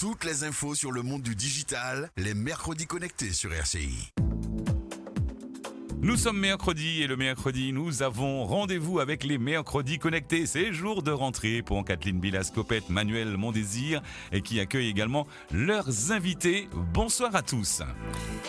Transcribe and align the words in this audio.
Toutes 0.00 0.24
les 0.24 0.44
infos 0.44 0.74
sur 0.74 0.92
le 0.92 1.02
monde 1.02 1.20
du 1.20 1.34
digital, 1.34 2.10
les 2.16 2.32
mercredis 2.32 2.86
connectés 2.86 3.34
sur 3.34 3.52
RCI. 3.52 4.10
Nous 6.02 6.16
sommes 6.16 6.38
mercredi 6.38 7.02
et 7.02 7.06
le 7.06 7.18
mercredi, 7.18 7.74
nous 7.74 8.02
avons 8.02 8.46
rendez-vous 8.46 9.00
avec 9.00 9.22
les 9.22 9.36
mercredis 9.36 9.98
connectés. 9.98 10.46
C'est 10.46 10.72
jour 10.72 11.02
de 11.02 11.10
rentrée 11.10 11.60
pour 11.60 11.84
Kathleen 11.84 12.18
Bilascopette, 12.18 12.88
Manuel 12.88 13.36
Mondésir 13.36 14.00
et 14.32 14.40
qui 14.40 14.60
accueille 14.60 14.88
également 14.88 15.26
leurs 15.52 16.10
invités. 16.10 16.70
Bonsoir 16.94 17.36
à 17.36 17.42
tous. 17.42 17.82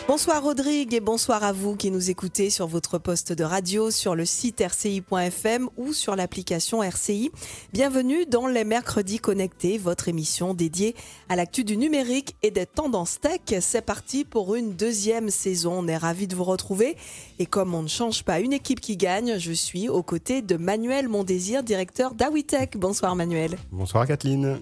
Bonsoir 0.08 0.42
Rodrigue 0.42 0.94
et 0.94 1.00
bonsoir 1.00 1.44
à 1.44 1.52
vous 1.52 1.76
qui 1.76 1.90
nous 1.90 2.08
écoutez 2.08 2.48
sur 2.48 2.66
votre 2.66 2.96
poste 2.96 3.34
de 3.34 3.44
radio, 3.44 3.90
sur 3.90 4.14
le 4.14 4.24
site 4.24 4.64
rci.fm 4.66 5.68
ou 5.76 5.92
sur 5.92 6.16
l'application 6.16 6.82
RCI. 6.82 7.32
Bienvenue 7.74 8.24
dans 8.24 8.46
les 8.46 8.64
mercredis 8.64 9.18
connectés, 9.18 9.76
votre 9.76 10.08
émission 10.08 10.54
dédiée 10.54 10.96
à 11.28 11.36
l'actu 11.36 11.64
du 11.64 11.76
numérique 11.76 12.34
et 12.42 12.50
des 12.50 12.64
tendances 12.64 13.20
tech. 13.20 13.40
C'est 13.60 13.84
parti 13.84 14.24
pour 14.24 14.54
une 14.54 14.72
deuxième 14.72 15.28
saison. 15.28 15.80
On 15.80 15.86
est 15.86 15.98
ravis 15.98 16.26
de 16.26 16.34
vous 16.34 16.44
retrouver 16.44 16.96
et 17.41 17.41
comme 17.46 17.74
on 17.74 17.82
ne 17.82 17.88
change 17.88 18.24
pas 18.24 18.40
une 18.40 18.52
équipe 18.52 18.80
qui 18.80 18.96
gagne, 18.96 19.38
je 19.38 19.52
suis 19.52 19.88
aux 19.88 20.02
côtés 20.02 20.42
de 20.42 20.56
Manuel 20.56 21.08
Mondésir, 21.08 21.62
directeur 21.62 22.14
d'Awitech. 22.14 22.76
Bonsoir 22.76 23.16
Manuel. 23.16 23.56
Bonsoir 23.70 24.06
Kathleen. 24.06 24.60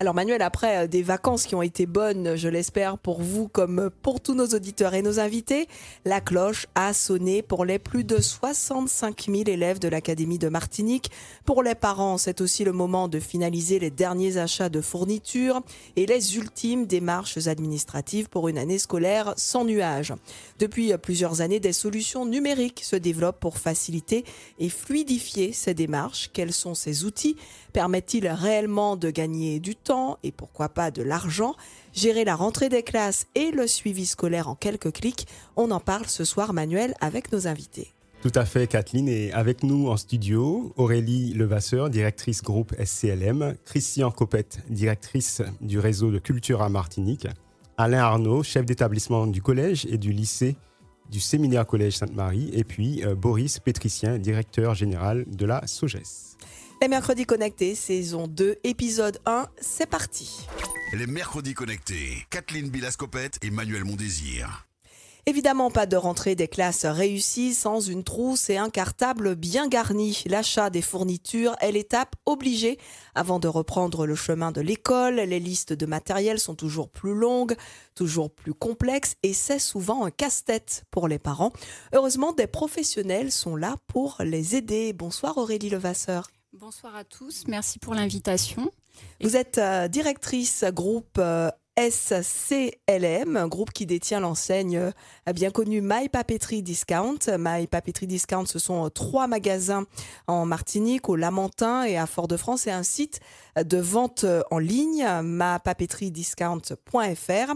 Alors 0.00 0.14
Manuel, 0.14 0.42
après 0.42 0.84
euh, 0.84 0.86
des 0.86 1.02
vacances 1.02 1.44
qui 1.44 1.56
ont 1.56 1.62
été 1.62 1.84
bonnes, 1.84 2.36
je 2.36 2.48
l'espère 2.48 2.98
pour 2.98 3.20
vous 3.20 3.48
comme 3.48 3.90
pour 4.02 4.20
tous 4.20 4.36
nos 4.36 4.46
auditeurs 4.46 4.94
et 4.94 5.02
nos 5.02 5.18
invités, 5.18 5.66
la 6.04 6.20
cloche 6.20 6.68
a 6.76 6.92
sonné 6.92 7.42
pour 7.42 7.64
les 7.64 7.80
plus 7.80 8.04
de 8.04 8.20
65 8.20 9.26
000 9.28 9.42
élèves 9.48 9.80
de 9.80 9.88
l'Académie 9.88 10.38
de 10.38 10.48
Martinique. 10.48 11.10
Pour 11.44 11.64
les 11.64 11.74
parents, 11.74 12.16
c'est 12.16 12.40
aussi 12.40 12.62
le 12.62 12.70
moment 12.70 13.08
de 13.08 13.18
finaliser 13.18 13.80
les 13.80 13.90
derniers 13.90 14.36
achats 14.36 14.68
de 14.68 14.80
fournitures 14.80 15.62
et 15.96 16.06
les 16.06 16.36
ultimes 16.36 16.86
démarches 16.86 17.48
administratives 17.48 18.28
pour 18.28 18.46
une 18.46 18.58
année 18.58 18.78
scolaire 18.78 19.34
sans 19.36 19.64
nuages. 19.64 20.14
Depuis 20.60 20.96
plusieurs 20.98 21.40
années, 21.40 21.58
des 21.58 21.72
solutions 21.72 22.24
numériques 22.24 22.84
se 22.84 22.94
développent 22.94 23.40
pour 23.40 23.58
faciliter 23.58 24.24
et 24.60 24.68
fluidifier 24.68 25.52
ces 25.52 25.74
démarches. 25.74 26.30
Quels 26.32 26.52
sont 26.52 26.76
ces 26.76 27.04
outils? 27.04 27.36
Permettent-ils 27.78 28.26
réellement 28.26 28.96
de 28.96 29.08
gagner 29.08 29.60
du 29.60 29.76
temps 29.76 30.18
et 30.24 30.32
pourquoi 30.32 30.68
pas 30.68 30.90
de 30.90 31.00
l'argent? 31.00 31.54
Gérer 31.92 32.24
la 32.24 32.34
rentrée 32.34 32.68
des 32.68 32.82
classes 32.82 33.28
et 33.36 33.52
le 33.52 33.68
suivi 33.68 34.04
scolaire 34.04 34.48
en 34.48 34.56
quelques 34.56 34.90
clics 34.90 35.28
On 35.54 35.70
en 35.70 35.78
parle 35.78 36.06
ce 36.06 36.24
soir, 36.24 36.52
Manuel, 36.52 36.96
avec 37.00 37.30
nos 37.30 37.46
invités. 37.46 37.92
Tout 38.20 38.32
à 38.34 38.44
fait, 38.46 38.66
Kathleen. 38.66 39.08
Et 39.08 39.32
avec 39.32 39.62
nous 39.62 39.86
en 39.86 39.96
studio, 39.96 40.72
Aurélie 40.76 41.34
Levasseur, 41.34 41.88
directrice 41.88 42.42
groupe 42.42 42.74
SCLM, 42.84 43.54
Christian 43.64 44.10
Copette, 44.10 44.58
directrice 44.68 45.42
du 45.60 45.78
réseau 45.78 46.10
de 46.10 46.18
culture 46.18 46.62
à 46.62 46.68
Martinique, 46.68 47.28
Alain 47.76 48.00
Arnaud, 48.00 48.42
chef 48.42 48.66
d'établissement 48.66 49.28
du 49.28 49.40
collège 49.40 49.86
et 49.88 49.98
du 49.98 50.10
lycée 50.10 50.56
du 51.10 51.20
séminaire 51.20 51.66
collège 51.66 51.96
Sainte-Marie, 51.96 52.50
et 52.52 52.64
puis 52.64 53.04
euh, 53.04 53.14
Boris 53.14 53.60
Pétricien, 53.60 54.18
directeur 54.18 54.74
général 54.74 55.24
de 55.30 55.46
la 55.46 55.66
SOGES. 55.66 56.36
Les 56.80 56.86
mercredis 56.86 57.26
connectés, 57.26 57.74
saison 57.74 58.28
2, 58.28 58.58
épisode 58.62 59.18
1, 59.26 59.48
c'est 59.60 59.90
parti. 59.90 60.46
Les 60.92 61.08
mercredis 61.08 61.52
connectés, 61.52 62.24
Kathleen 62.30 62.70
Bilascopette 62.70 63.38
et 63.42 63.50
Manuel 63.50 63.84
Mondésir. 63.84 64.68
Évidemment, 65.26 65.72
pas 65.72 65.86
de 65.86 65.96
rentrée 65.96 66.36
des 66.36 66.46
classes 66.46 66.86
réussies 66.86 67.52
sans 67.52 67.80
une 67.80 68.04
trousse 68.04 68.48
et 68.48 68.58
un 68.58 68.70
cartable 68.70 69.34
bien 69.34 69.66
garni. 69.66 70.22
L'achat 70.26 70.70
des 70.70 70.80
fournitures 70.80 71.56
est 71.60 71.72
l'étape 71.72 72.14
obligée 72.26 72.78
avant 73.16 73.40
de 73.40 73.48
reprendre 73.48 74.06
le 74.06 74.14
chemin 74.14 74.52
de 74.52 74.60
l'école. 74.60 75.16
Les 75.16 75.40
listes 75.40 75.72
de 75.72 75.84
matériel 75.84 76.38
sont 76.38 76.54
toujours 76.54 76.88
plus 76.88 77.14
longues, 77.14 77.56
toujours 77.96 78.30
plus 78.30 78.54
complexes 78.54 79.16
et 79.24 79.32
c'est 79.32 79.58
souvent 79.58 80.04
un 80.04 80.12
casse-tête 80.12 80.84
pour 80.92 81.08
les 81.08 81.18
parents. 81.18 81.52
Heureusement, 81.92 82.32
des 82.32 82.46
professionnels 82.46 83.32
sont 83.32 83.56
là 83.56 83.74
pour 83.88 84.18
les 84.20 84.54
aider. 84.54 84.92
Bonsoir 84.92 85.36
Aurélie 85.38 85.70
Levasseur. 85.70 86.30
Bonsoir 86.54 86.96
à 86.96 87.04
tous, 87.04 87.44
merci 87.46 87.78
pour 87.78 87.94
l'invitation. 87.94 88.72
Vous 89.20 89.36
êtes 89.36 89.58
euh, 89.58 89.86
directrice 89.86 90.64
groupe 90.72 91.18
euh, 91.18 91.50
SCLM, 91.78 93.46
groupe 93.48 93.70
qui 93.70 93.84
détient 93.84 94.20
l'enseigne 94.20 94.78
euh, 94.78 94.92
bien 95.34 95.50
connue 95.50 95.82
My 95.82 96.08
Papeterie 96.08 96.62
Discount. 96.62 97.18
My 97.38 97.66
Papeterie 97.66 98.06
Discount, 98.06 98.46
ce 98.46 98.58
sont 98.58 98.88
trois 98.88 99.26
magasins 99.26 99.84
en 100.26 100.46
Martinique, 100.46 101.10
au 101.10 101.16
Lamentin 101.16 101.84
et 101.84 101.98
à 101.98 102.06
Fort-de-France 102.06 102.66
et 102.66 102.70
un 102.70 102.82
site 102.82 103.20
de 103.62 103.76
vente 103.76 104.24
en 104.50 104.58
ligne, 104.58 105.06
mapapeteriediscount.fr. 105.22 107.52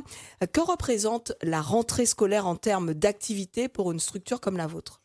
Que 0.52 0.60
représente 0.60 1.32
la 1.42 1.62
rentrée 1.62 2.04
scolaire 2.04 2.46
en 2.46 2.56
termes 2.56 2.92
d'activité 2.92 3.68
pour 3.68 3.90
une 3.90 4.00
structure 4.00 4.38
comme 4.38 4.58
la 4.58 4.66
vôtre? 4.66 5.01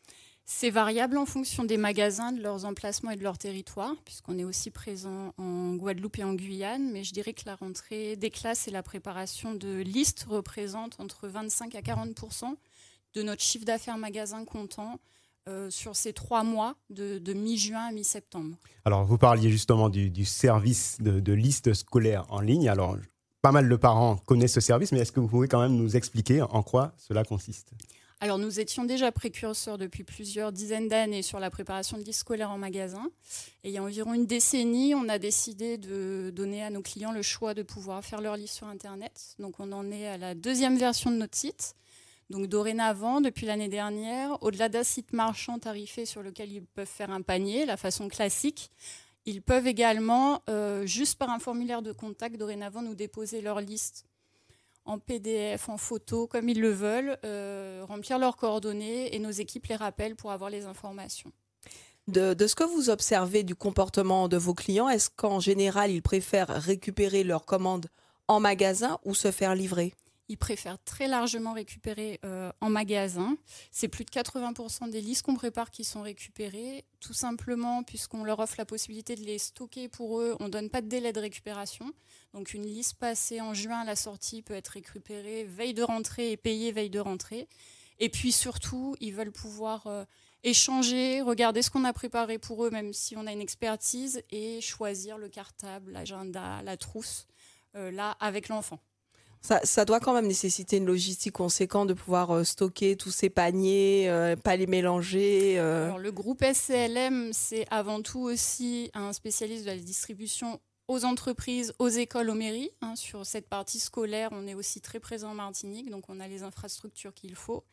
C'est 0.50 0.70
variable 0.70 1.18
en 1.18 1.26
fonction 1.26 1.62
des 1.62 1.76
magasins, 1.76 2.32
de 2.32 2.40
leurs 2.40 2.64
emplacements 2.64 3.10
et 3.10 3.16
de 3.16 3.22
leur 3.22 3.36
territoire, 3.36 3.94
puisqu'on 4.06 4.38
est 4.38 4.44
aussi 4.44 4.70
présent 4.70 5.34
en 5.36 5.74
Guadeloupe 5.74 6.18
et 6.18 6.24
en 6.24 6.32
Guyane. 6.32 6.90
Mais 6.90 7.04
je 7.04 7.12
dirais 7.12 7.34
que 7.34 7.42
la 7.44 7.54
rentrée 7.54 8.16
des 8.16 8.30
classes 8.30 8.66
et 8.66 8.70
la 8.70 8.82
préparation 8.82 9.52
de 9.52 9.82
listes 9.82 10.24
représentent 10.26 10.98
entre 11.00 11.28
25 11.28 11.74
à 11.74 11.82
40% 11.82 12.56
de 13.14 13.22
notre 13.22 13.42
chiffre 13.42 13.66
d'affaires 13.66 13.98
magasin 13.98 14.46
comptant 14.46 14.98
euh, 15.50 15.68
sur 15.68 15.94
ces 15.94 16.14
trois 16.14 16.44
mois 16.44 16.76
de, 16.88 17.20
mi-juin 17.34 17.88
à 17.88 17.92
mi-septembre. 17.92 18.56
Alors, 18.86 19.04
vous 19.04 19.18
parliez 19.18 19.50
justement 19.50 19.90
du, 19.90 20.24
service 20.24 20.96
de, 21.02 21.20
de 21.20 21.32
listes 21.34 21.74
scolaires 21.74 22.24
en 22.30 22.40
ligne. 22.40 22.70
Alors, 22.70 22.96
pas 23.42 23.52
mal 23.52 23.68
de 23.68 23.76
parents 23.76 24.16
connaissent 24.16 24.54
ce 24.54 24.60
service, 24.60 24.92
mais 24.92 25.00
est-ce 25.00 25.12
que 25.12 25.20
vous 25.20 25.28
pouvez 25.28 25.46
quand 25.46 25.60
même 25.60 25.76
nous 25.76 25.94
expliquer 25.94 26.40
en 26.40 26.62
quoi 26.62 26.94
cela 26.96 27.22
consiste? 27.22 27.74
Alors 28.20 28.38
nous 28.38 28.58
étions 28.58 28.84
déjà 28.84 29.12
précurseurs 29.12 29.78
depuis 29.78 30.02
plusieurs 30.02 30.50
dizaines 30.50 30.88
d'années 30.88 31.22
sur 31.22 31.38
la 31.38 31.50
préparation 31.50 31.98
de 31.98 32.02
listes 32.02 32.20
scolaires 32.20 32.50
en 32.50 32.58
magasin. 32.58 33.10
Et 33.62 33.68
il 33.68 33.72
y 33.72 33.78
a 33.78 33.82
environ 33.82 34.12
une 34.12 34.26
décennie, 34.26 34.94
on 34.94 35.08
a 35.08 35.18
décidé 35.18 35.78
de 35.78 36.32
donner 36.34 36.64
à 36.64 36.70
nos 36.70 36.82
clients 36.82 37.12
le 37.12 37.22
choix 37.22 37.54
de 37.54 37.62
pouvoir 37.62 38.04
faire 38.04 38.20
leur 38.20 38.36
liste 38.36 38.54
sur 38.54 38.66
Internet. 38.66 39.36
Donc 39.38 39.60
on 39.60 39.70
en 39.70 39.90
est 39.92 40.08
à 40.08 40.18
la 40.18 40.34
deuxième 40.34 40.76
version 40.76 41.12
de 41.12 41.16
notre 41.16 41.36
site. 41.36 41.74
Donc 42.28 42.48
dorénavant, 42.48 43.20
depuis 43.20 43.46
l'année 43.46 43.68
dernière, 43.68 44.42
au-delà 44.42 44.68
d'un 44.68 44.84
site 44.84 45.12
marchand 45.12 45.58
tarifé 45.58 46.04
sur 46.04 46.22
lequel 46.22 46.52
ils 46.52 46.64
peuvent 46.64 46.86
faire 46.86 47.10
un 47.10 47.22
panier, 47.22 47.66
la 47.66 47.76
façon 47.76 48.08
classique, 48.08 48.70
ils 49.26 49.42
peuvent 49.42 49.66
également, 49.66 50.42
euh, 50.48 50.84
juste 50.86 51.18
par 51.18 51.30
un 51.30 51.38
formulaire 51.38 51.82
de 51.82 51.92
contact, 51.92 52.36
dorénavant 52.36 52.82
nous 52.82 52.94
déposer 52.94 53.40
leur 53.40 53.60
liste 53.60 54.06
en 54.88 54.98
PDF, 54.98 55.68
en 55.68 55.76
photo, 55.76 56.26
comme 56.26 56.48
ils 56.48 56.60
le 56.60 56.70
veulent, 56.70 57.18
euh, 57.24 57.84
remplir 57.86 58.18
leurs 58.18 58.36
coordonnées 58.36 59.14
et 59.14 59.18
nos 59.18 59.30
équipes 59.30 59.66
les 59.66 59.76
rappellent 59.76 60.16
pour 60.16 60.32
avoir 60.32 60.48
les 60.48 60.64
informations. 60.64 61.30
De, 62.08 62.32
de, 62.32 62.46
ce 62.46 62.54
que 62.54 62.64
vous 62.64 62.88
observez 62.88 63.42
du 63.42 63.54
comportement 63.54 64.28
de 64.28 64.38
vos 64.38 64.54
clients, 64.54 64.88
est-ce 64.88 65.10
qu'en 65.14 65.40
général, 65.40 65.90
ils 65.90 66.00
préfèrent 66.00 66.48
récupérer 66.48 67.22
leurs 67.22 67.44
commandes 67.44 67.88
en 68.28 68.40
magasin 68.40 68.98
ou 69.04 69.14
se 69.14 69.30
faire 69.30 69.54
livrer? 69.54 69.92
Ils 70.28 70.36
préfèrent 70.36 70.82
très 70.84 71.08
largement 71.08 71.52
récupérer 71.52 72.20
euh, 72.24 72.50
en 72.60 72.70
magasin. 72.70 73.36
C'est 73.70 73.88
plus 73.88 74.04
de 74.04 74.10
80% 74.10 74.90
des 74.90 75.00
listes 75.00 75.22
qu'on 75.22 75.34
prépare 75.34 75.70
qui 75.70 75.84
sont 75.84 76.02
récupérées, 76.02 76.84
tout 77.00 77.14
simplement 77.14 77.82
puisqu'on 77.82 78.24
leur 78.24 78.38
offre 78.38 78.56
la 78.58 78.64
possibilité 78.64 79.14
de 79.16 79.22
les 79.22 79.38
stocker 79.38 79.88
pour 79.88 80.20
eux. 80.20 80.36
On 80.40 80.44
ne 80.44 80.50
donne 80.50 80.70
pas 80.70 80.82
de 80.82 80.88
délai 80.88 81.12
de 81.12 81.20
récupération. 81.20 81.92
Donc 82.34 82.52
une 82.52 82.66
liste 82.66 82.94
passée 82.94 83.40
en 83.40 83.54
juin 83.54 83.80
à 83.80 83.84
la 83.84 83.96
sortie 83.96 84.42
peut 84.42 84.54
être 84.54 84.68
récupérée 84.68 85.44
veille 85.44 85.74
de 85.74 85.82
rentrée 85.82 86.32
et 86.32 86.36
payée 86.36 86.72
veille 86.72 86.90
de 86.90 87.00
rentrée. 87.00 87.48
Et 87.98 88.08
puis 88.08 88.32
surtout, 88.32 88.94
ils 89.00 89.12
veulent 89.12 89.32
pouvoir 89.32 89.86
euh, 89.86 90.04
échanger, 90.44 91.20
regarder 91.20 91.62
ce 91.62 91.70
qu'on 91.70 91.84
a 91.84 91.92
préparé 91.92 92.38
pour 92.38 92.64
eux, 92.64 92.70
même 92.70 92.92
si 92.92 93.16
on 93.16 93.26
a 93.26 93.32
une 93.32 93.40
expertise, 93.40 94.22
et 94.30 94.60
choisir 94.60 95.18
le 95.18 95.28
cartable, 95.28 95.92
l'agenda, 95.92 96.62
la 96.62 96.76
trousse, 96.76 97.26
euh, 97.74 97.90
là, 97.90 98.12
avec 98.20 98.48
l'enfant. 98.48 98.78
Ça, 99.40 99.84
doit 99.84 100.00
quand 100.00 100.12
même 100.12 100.26
nécessiter 100.26 100.76
une 100.76 100.86
logistique 100.86 101.32
conséquente 101.32 101.88
de 101.88 101.94
pouvoir 101.94 102.30
euh, 102.30 102.44
stocker 102.44 102.96
tous 102.96 103.10
ces 103.10 103.30
paniers, 103.30 104.08
euh, 104.08 104.36
pas 104.36 104.56
les 104.56 104.66
mélanger. 104.66 105.58
Euh. 105.58 105.96
le 105.96 106.12
groupe 106.12 106.44
SCLM, 106.44 107.32
c'est 107.32 107.64
avant 107.70 108.02
tout 108.02 108.20
aussi 108.20 108.90
un 108.94 109.12
spécialiste 109.12 109.64
de 109.64 109.70
la 109.70 109.76
distribution 109.76 110.60
aux 110.88 111.04
entreprises, 111.04 111.72
aux 111.78 111.88
écoles, 111.88 112.30
aux 112.30 112.34
mairies. 112.34 112.70
Hein. 112.82 112.96
Sur 112.96 113.24
cette 113.24 113.48
partie 113.48 113.78
scolaire, 113.78 114.30
on 114.32 114.46
est 114.46 114.54
aussi 114.54 114.80
très 114.80 115.00
présent 115.00 115.30
en 115.30 115.34
Martinique, 115.34 115.90
donc 115.90 116.04
on 116.08 116.20
a 116.20 116.26
les 116.28 116.42
infrastructures 116.42 117.14
qu'il 117.14 117.34
faut. 117.34 117.64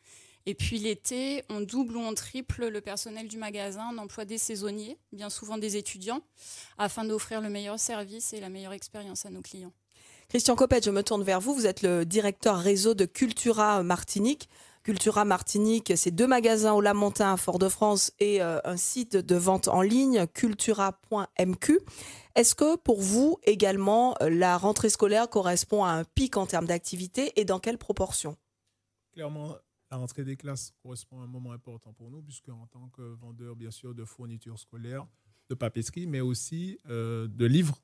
Et 0.48 0.54
puis 0.54 0.78
l'été, 0.78 1.42
on 1.48 1.60
double 1.60 1.96
ou 1.96 2.00
on 2.00 2.14
triple 2.14 2.68
le 2.68 2.80
personnel 2.80 3.26
du 3.26 3.36
magasin, 3.36 3.90
on 3.92 3.98
emploie 3.98 4.24
des 4.24 4.38
saisonniers, 4.38 4.96
bien 5.12 5.28
souvent 5.28 5.58
des 5.58 5.76
étudiants, 5.76 6.20
afin 6.78 7.04
d'offrir 7.04 7.40
le 7.40 7.50
meilleur 7.50 7.80
service 7.80 8.32
et 8.32 8.40
la 8.40 8.48
meilleure 8.48 8.72
expérience 8.72 9.26
à 9.26 9.30
nos 9.30 9.42
clients. 9.42 9.72
Christian 10.28 10.56
Copette, 10.56 10.84
je 10.84 10.90
me 10.90 11.04
tourne 11.04 11.22
vers 11.22 11.40
vous. 11.40 11.54
Vous 11.54 11.66
êtes 11.66 11.82
le 11.82 12.04
directeur 12.04 12.58
réseau 12.58 12.94
de 12.94 13.04
Cultura 13.04 13.84
Martinique. 13.84 14.48
Cultura 14.82 15.24
Martinique, 15.24 15.92
c'est 15.96 16.10
deux 16.10 16.26
magasins 16.26 16.72
au 16.72 16.80
Lamentin 16.80 17.32
à 17.32 17.36
Fort-de-France 17.36 18.12
et 18.18 18.42
euh, 18.42 18.58
un 18.64 18.76
site 18.76 19.16
de 19.16 19.34
vente 19.36 19.68
en 19.68 19.82
ligne, 19.82 20.26
cultura.mq. 20.26 21.72
Est-ce 22.34 22.54
que 22.54 22.76
pour 22.76 23.00
vous 23.00 23.38
également, 23.44 24.16
la 24.20 24.56
rentrée 24.58 24.90
scolaire 24.90 25.28
correspond 25.28 25.84
à 25.84 25.90
un 25.90 26.04
pic 26.04 26.36
en 26.36 26.46
termes 26.46 26.66
d'activité 26.66 27.32
et 27.40 27.44
dans 27.44 27.60
quelle 27.60 27.78
proportion? 27.78 28.36
Clairement, 29.12 29.56
la 29.90 29.96
rentrée 29.96 30.24
des 30.24 30.36
classes 30.36 30.72
correspond 30.82 31.20
à 31.20 31.24
un 31.24 31.28
moment 31.28 31.52
important 31.52 31.92
pour 31.92 32.10
nous, 32.10 32.20
puisque 32.22 32.48
en 32.48 32.66
tant 32.66 32.88
que 32.88 33.02
vendeur, 33.02 33.54
bien 33.54 33.70
sûr, 33.70 33.94
de 33.94 34.04
fournitures 34.04 34.58
scolaires, 34.58 35.06
de 35.50 35.54
papeterie, 35.54 36.06
mais 36.06 36.20
aussi 36.20 36.78
euh, 36.88 37.28
de 37.28 37.46
livres, 37.46 37.80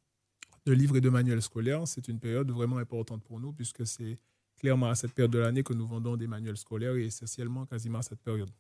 de 0.67 0.73
livres 0.73 0.97
et 0.97 1.01
de 1.01 1.09
manuels 1.09 1.43
scolaires, 1.43 1.87
c'est 1.87 2.09
une 2.09 2.19
période 2.19 2.51
vraiment 2.51 2.79
importante 2.79 3.23
pour 3.23 3.41
nous, 3.41 3.53
puisque 3.53 3.87
c'est 3.87 4.19
clairement 4.57 4.89
à 4.89 4.95
cette 4.95 5.13
période 5.13 5.33
de 5.33 5.39
l'année 5.39 5.63
que 5.63 5.73
nous 5.73 5.87
vendons 5.87 6.17
des 6.17 6.27
manuels 6.27 6.57
scolaires 6.57 6.95
et 6.95 7.07
essentiellement 7.07 7.67
quasiment 7.67 7.99
à 7.99 8.03
cette 8.03 8.21
période. 8.21 8.51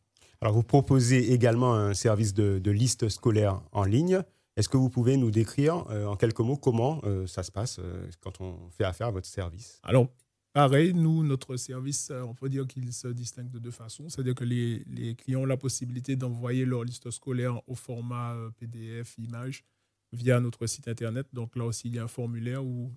Alors, 0.40 0.54
vous 0.54 0.64
proposez 0.64 1.32
également 1.32 1.74
un 1.74 1.94
service 1.94 2.34
de, 2.34 2.58
de 2.58 2.70
liste 2.70 3.08
scolaire 3.08 3.62
en 3.70 3.84
ligne. 3.84 4.22
Est-ce 4.56 4.68
que 4.68 4.76
vous 4.76 4.90
pouvez 4.90 5.16
nous 5.16 5.30
décrire 5.30 5.86
euh, 5.90 6.06
en 6.06 6.16
quelques 6.16 6.40
mots 6.40 6.56
comment 6.56 7.00
euh, 7.04 7.26
ça 7.26 7.42
se 7.42 7.50
passe 7.50 7.78
euh, 7.78 8.08
quand 8.20 8.40
on 8.40 8.68
fait 8.70 8.84
affaire 8.84 9.06
à 9.06 9.10
votre 9.12 9.26
service? 9.26 9.78
Alors, 9.84 10.08
pareil, 10.52 10.92
nous, 10.92 11.22
notre 11.22 11.56
service, 11.56 12.10
on 12.10 12.34
peut 12.34 12.48
dire 12.48 12.66
qu'il 12.66 12.92
se 12.92 13.08
distingue 13.08 13.50
de 13.50 13.58
deux 13.58 13.70
façons. 13.70 14.08
C'est-à-dire 14.08 14.34
que 14.34 14.44
les, 14.44 14.84
les 14.88 15.14
clients 15.14 15.42
ont 15.42 15.46
la 15.46 15.56
possibilité 15.56 16.16
d'envoyer 16.16 16.64
leur 16.64 16.84
liste 16.84 17.10
scolaire 17.10 17.60
au 17.68 17.74
format 17.74 18.36
PDF, 18.58 19.16
image, 19.18 19.64
via 20.12 20.40
notre 20.40 20.66
site 20.66 20.88
Internet. 20.88 21.26
Donc 21.32 21.56
là 21.56 21.64
aussi, 21.64 21.88
il 21.88 21.94
y 21.94 21.98
a 21.98 22.04
un 22.04 22.08
formulaire 22.08 22.64
où, 22.64 22.92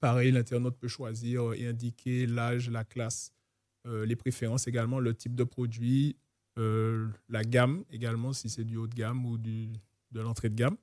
pareil, 0.00 0.30
l'internaute 0.30 0.78
peut 0.78 0.88
choisir 0.88 1.54
et 1.54 1.66
indiquer 1.66 2.26
l'âge, 2.26 2.70
la 2.70 2.84
classe, 2.84 3.32
euh, 3.86 4.06
les 4.06 4.16
préférences 4.16 4.66
également, 4.66 5.00
le 5.00 5.14
type 5.14 5.34
de 5.34 5.44
produit, 5.44 6.16
euh, 6.58 7.08
la 7.28 7.42
gamme 7.42 7.84
également, 7.90 8.32
si 8.32 8.48
c'est 8.48 8.64
du 8.64 8.76
haut 8.76 8.86
de 8.86 8.94
gamme 8.94 9.24
ou 9.26 9.38
du, 9.38 9.68
de 10.12 10.20
l'entrée 10.20 10.50
de 10.50 10.54
gamme. 10.54 10.76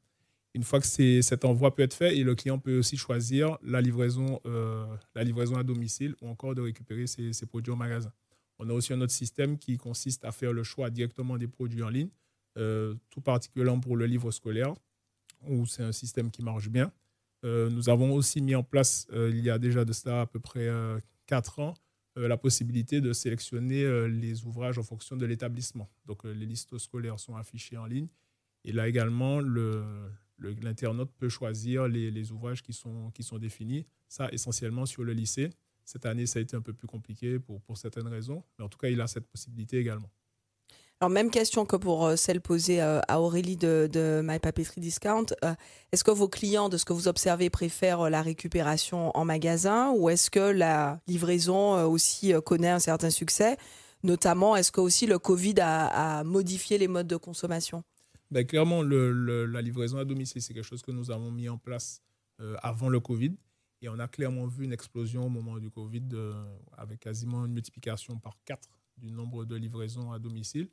Une 0.53 0.63
fois 0.63 0.81
que 0.81 1.21
cet 1.21 1.45
envoi 1.45 1.73
peut 1.73 1.83
être 1.83 1.93
fait, 1.93 2.17
et 2.17 2.23
le 2.23 2.35
client 2.35 2.59
peut 2.59 2.79
aussi 2.79 2.97
choisir 2.97 3.57
la 3.63 3.79
livraison, 3.79 4.41
euh, 4.45 4.85
la 5.15 5.23
livraison 5.23 5.55
à 5.55 5.63
domicile 5.63 6.13
ou 6.21 6.27
encore 6.27 6.55
de 6.55 6.61
récupérer 6.61 7.07
ses, 7.07 7.45
produits 7.45 7.71
au 7.71 7.77
magasin. 7.77 8.11
On 8.59 8.69
a 8.69 8.73
aussi 8.73 8.91
un 8.91 8.99
autre 8.99 9.13
système 9.13 9.57
qui 9.57 9.77
consiste 9.77 10.25
à 10.25 10.33
faire 10.33 10.51
le 10.51 10.63
choix 10.63 10.89
directement 10.89 11.37
des 11.37 11.47
produits 11.47 11.81
en 11.81 11.89
ligne, 11.89 12.09
tout 12.53 13.21
particulièrement 13.23 13.79
pour 13.79 13.95
le 13.95 14.05
livre 14.05 14.29
scolaire, 14.29 14.75
où 15.47 15.65
c'est 15.65 15.83
un 15.83 15.91
système 15.91 16.31
qui 16.31 16.43
marche 16.43 16.69
bien. 16.69 16.91
Euh, 17.45 17.69
nous 17.69 17.89
avons 17.89 18.13
aussi 18.13 18.41
mis 18.41 18.55
en 18.55 18.63
place, 18.63 19.07
euh, 19.13 19.29
il 19.33 19.39
y 19.41 19.49
a 19.49 19.57
déjà 19.57 19.83
de 19.85 19.93
cela 19.93 20.21
à 20.21 20.25
peu 20.27 20.39
près 20.39 20.67
euh, 20.67 20.99
4 21.25 21.59
ans, 21.59 21.73
euh, 22.17 22.27
la 22.27 22.37
possibilité 22.37 23.01
de 23.01 23.13
sélectionner 23.13 24.07
les 24.09 24.45
ouvrages 24.45 24.77
en 24.77 24.83
fonction 24.83 25.15
de 25.17 25.25
l'établissement. 25.25 25.89
Donc 26.05 26.23
les 26.23 26.45
listes 26.45 26.77
scolaires 26.77 27.19
sont 27.19 27.35
affichées 27.35 27.77
en 27.77 27.85
ligne. 27.85 28.07
Et 28.63 28.71
là 28.71 28.87
également, 28.87 29.39
le, 29.39 29.83
le- 30.37 30.53
l'internaute 30.61 31.11
peut 31.17 31.29
choisir 31.29 31.87
les, 31.87 32.11
les 32.11 32.31
ouvrages 32.31 32.61
qui 32.61 32.73
sont, 32.73 33.11
qui 33.11 33.23
sont 33.23 33.39
définis. 33.39 33.85
Ça, 34.07 34.29
essentiellement 34.31 34.85
sur 34.85 35.03
le 35.03 35.13
lycée. 35.13 35.49
Cette 35.83 36.05
année, 36.05 36.27
ça 36.27 36.39
a 36.39 36.41
été 36.43 36.55
un 36.55 36.61
peu 36.61 36.73
plus 36.73 36.87
compliqué 36.87 37.39
pour, 37.39 37.61
pour 37.61 37.77
certaines 37.77 38.07
raisons. 38.07 38.43
Mais 38.59 38.65
en 38.65 38.69
tout 38.69 38.77
cas, 38.77 38.89
il 38.89 39.01
a 39.01 39.07
cette 39.07 39.25
possibilité 39.27 39.77
également. 39.79 40.11
Alors, 41.01 41.09
même 41.09 41.31
question 41.31 41.65
que 41.65 41.75
pour 41.75 42.05
euh, 42.05 42.15
celle 42.15 42.41
posée 42.41 42.79
euh, 42.79 42.99
à 43.07 43.21
Aurélie 43.21 43.57
de, 43.57 43.89
de 43.91 44.21
My 44.23 44.37
Papeterie 44.37 44.81
Discount. 44.81 45.25
Euh, 45.43 45.55
est-ce 45.91 46.03
que 46.03 46.11
vos 46.11 46.29
clients, 46.29 46.69
de 46.69 46.77
ce 46.77 46.85
que 46.85 46.93
vous 46.93 47.07
observez, 47.07 47.49
préfèrent 47.49 48.07
la 48.11 48.21
récupération 48.21 49.09
en 49.17 49.25
magasin 49.25 49.91
ou 49.97 50.11
est-ce 50.11 50.29
que 50.29 50.39
la 50.39 51.01
livraison 51.07 51.85
aussi 51.85 52.33
connaît 52.45 52.69
un 52.69 52.77
certain 52.77 53.09
succès? 53.09 53.57
Notamment, 54.03 54.55
est-ce 54.55 54.71
que 54.71 54.79
aussi 54.79 55.07
le 55.07 55.17
Covid 55.17 55.55
a, 55.61 56.23
modifié 56.23 56.77
les 56.77 56.87
modes 56.87 57.07
de 57.07 57.17
consommation? 57.17 57.83
Ben, 58.29 58.45
clairement, 58.45 58.83
la 58.83 59.61
livraison 59.63 59.97
à 59.97 60.05
domicile, 60.05 60.43
c'est 60.43 60.53
quelque 60.53 60.63
chose 60.63 60.83
que 60.83 60.91
nous 60.91 61.09
avons 61.09 61.31
mis 61.31 61.49
en 61.49 61.57
place 61.57 62.03
avant 62.61 62.89
le 62.89 62.99
Covid. 62.99 63.33
Et 63.81 63.89
on 63.89 63.97
a 63.97 64.07
clairement 64.07 64.45
vu 64.45 64.65
une 64.65 64.73
explosion 64.73 65.25
au 65.25 65.29
moment 65.29 65.57
du 65.57 65.71
Covid, 65.71 66.09
avec 66.77 66.99
quasiment 66.99 67.43
une 67.47 67.53
multiplication 67.53 68.19
par 68.19 68.37
4 68.45 68.69
du 68.97 69.09
nombre 69.09 69.45
de 69.45 69.55
livraisons 69.55 70.11
à 70.11 70.19
domicile. 70.19 70.69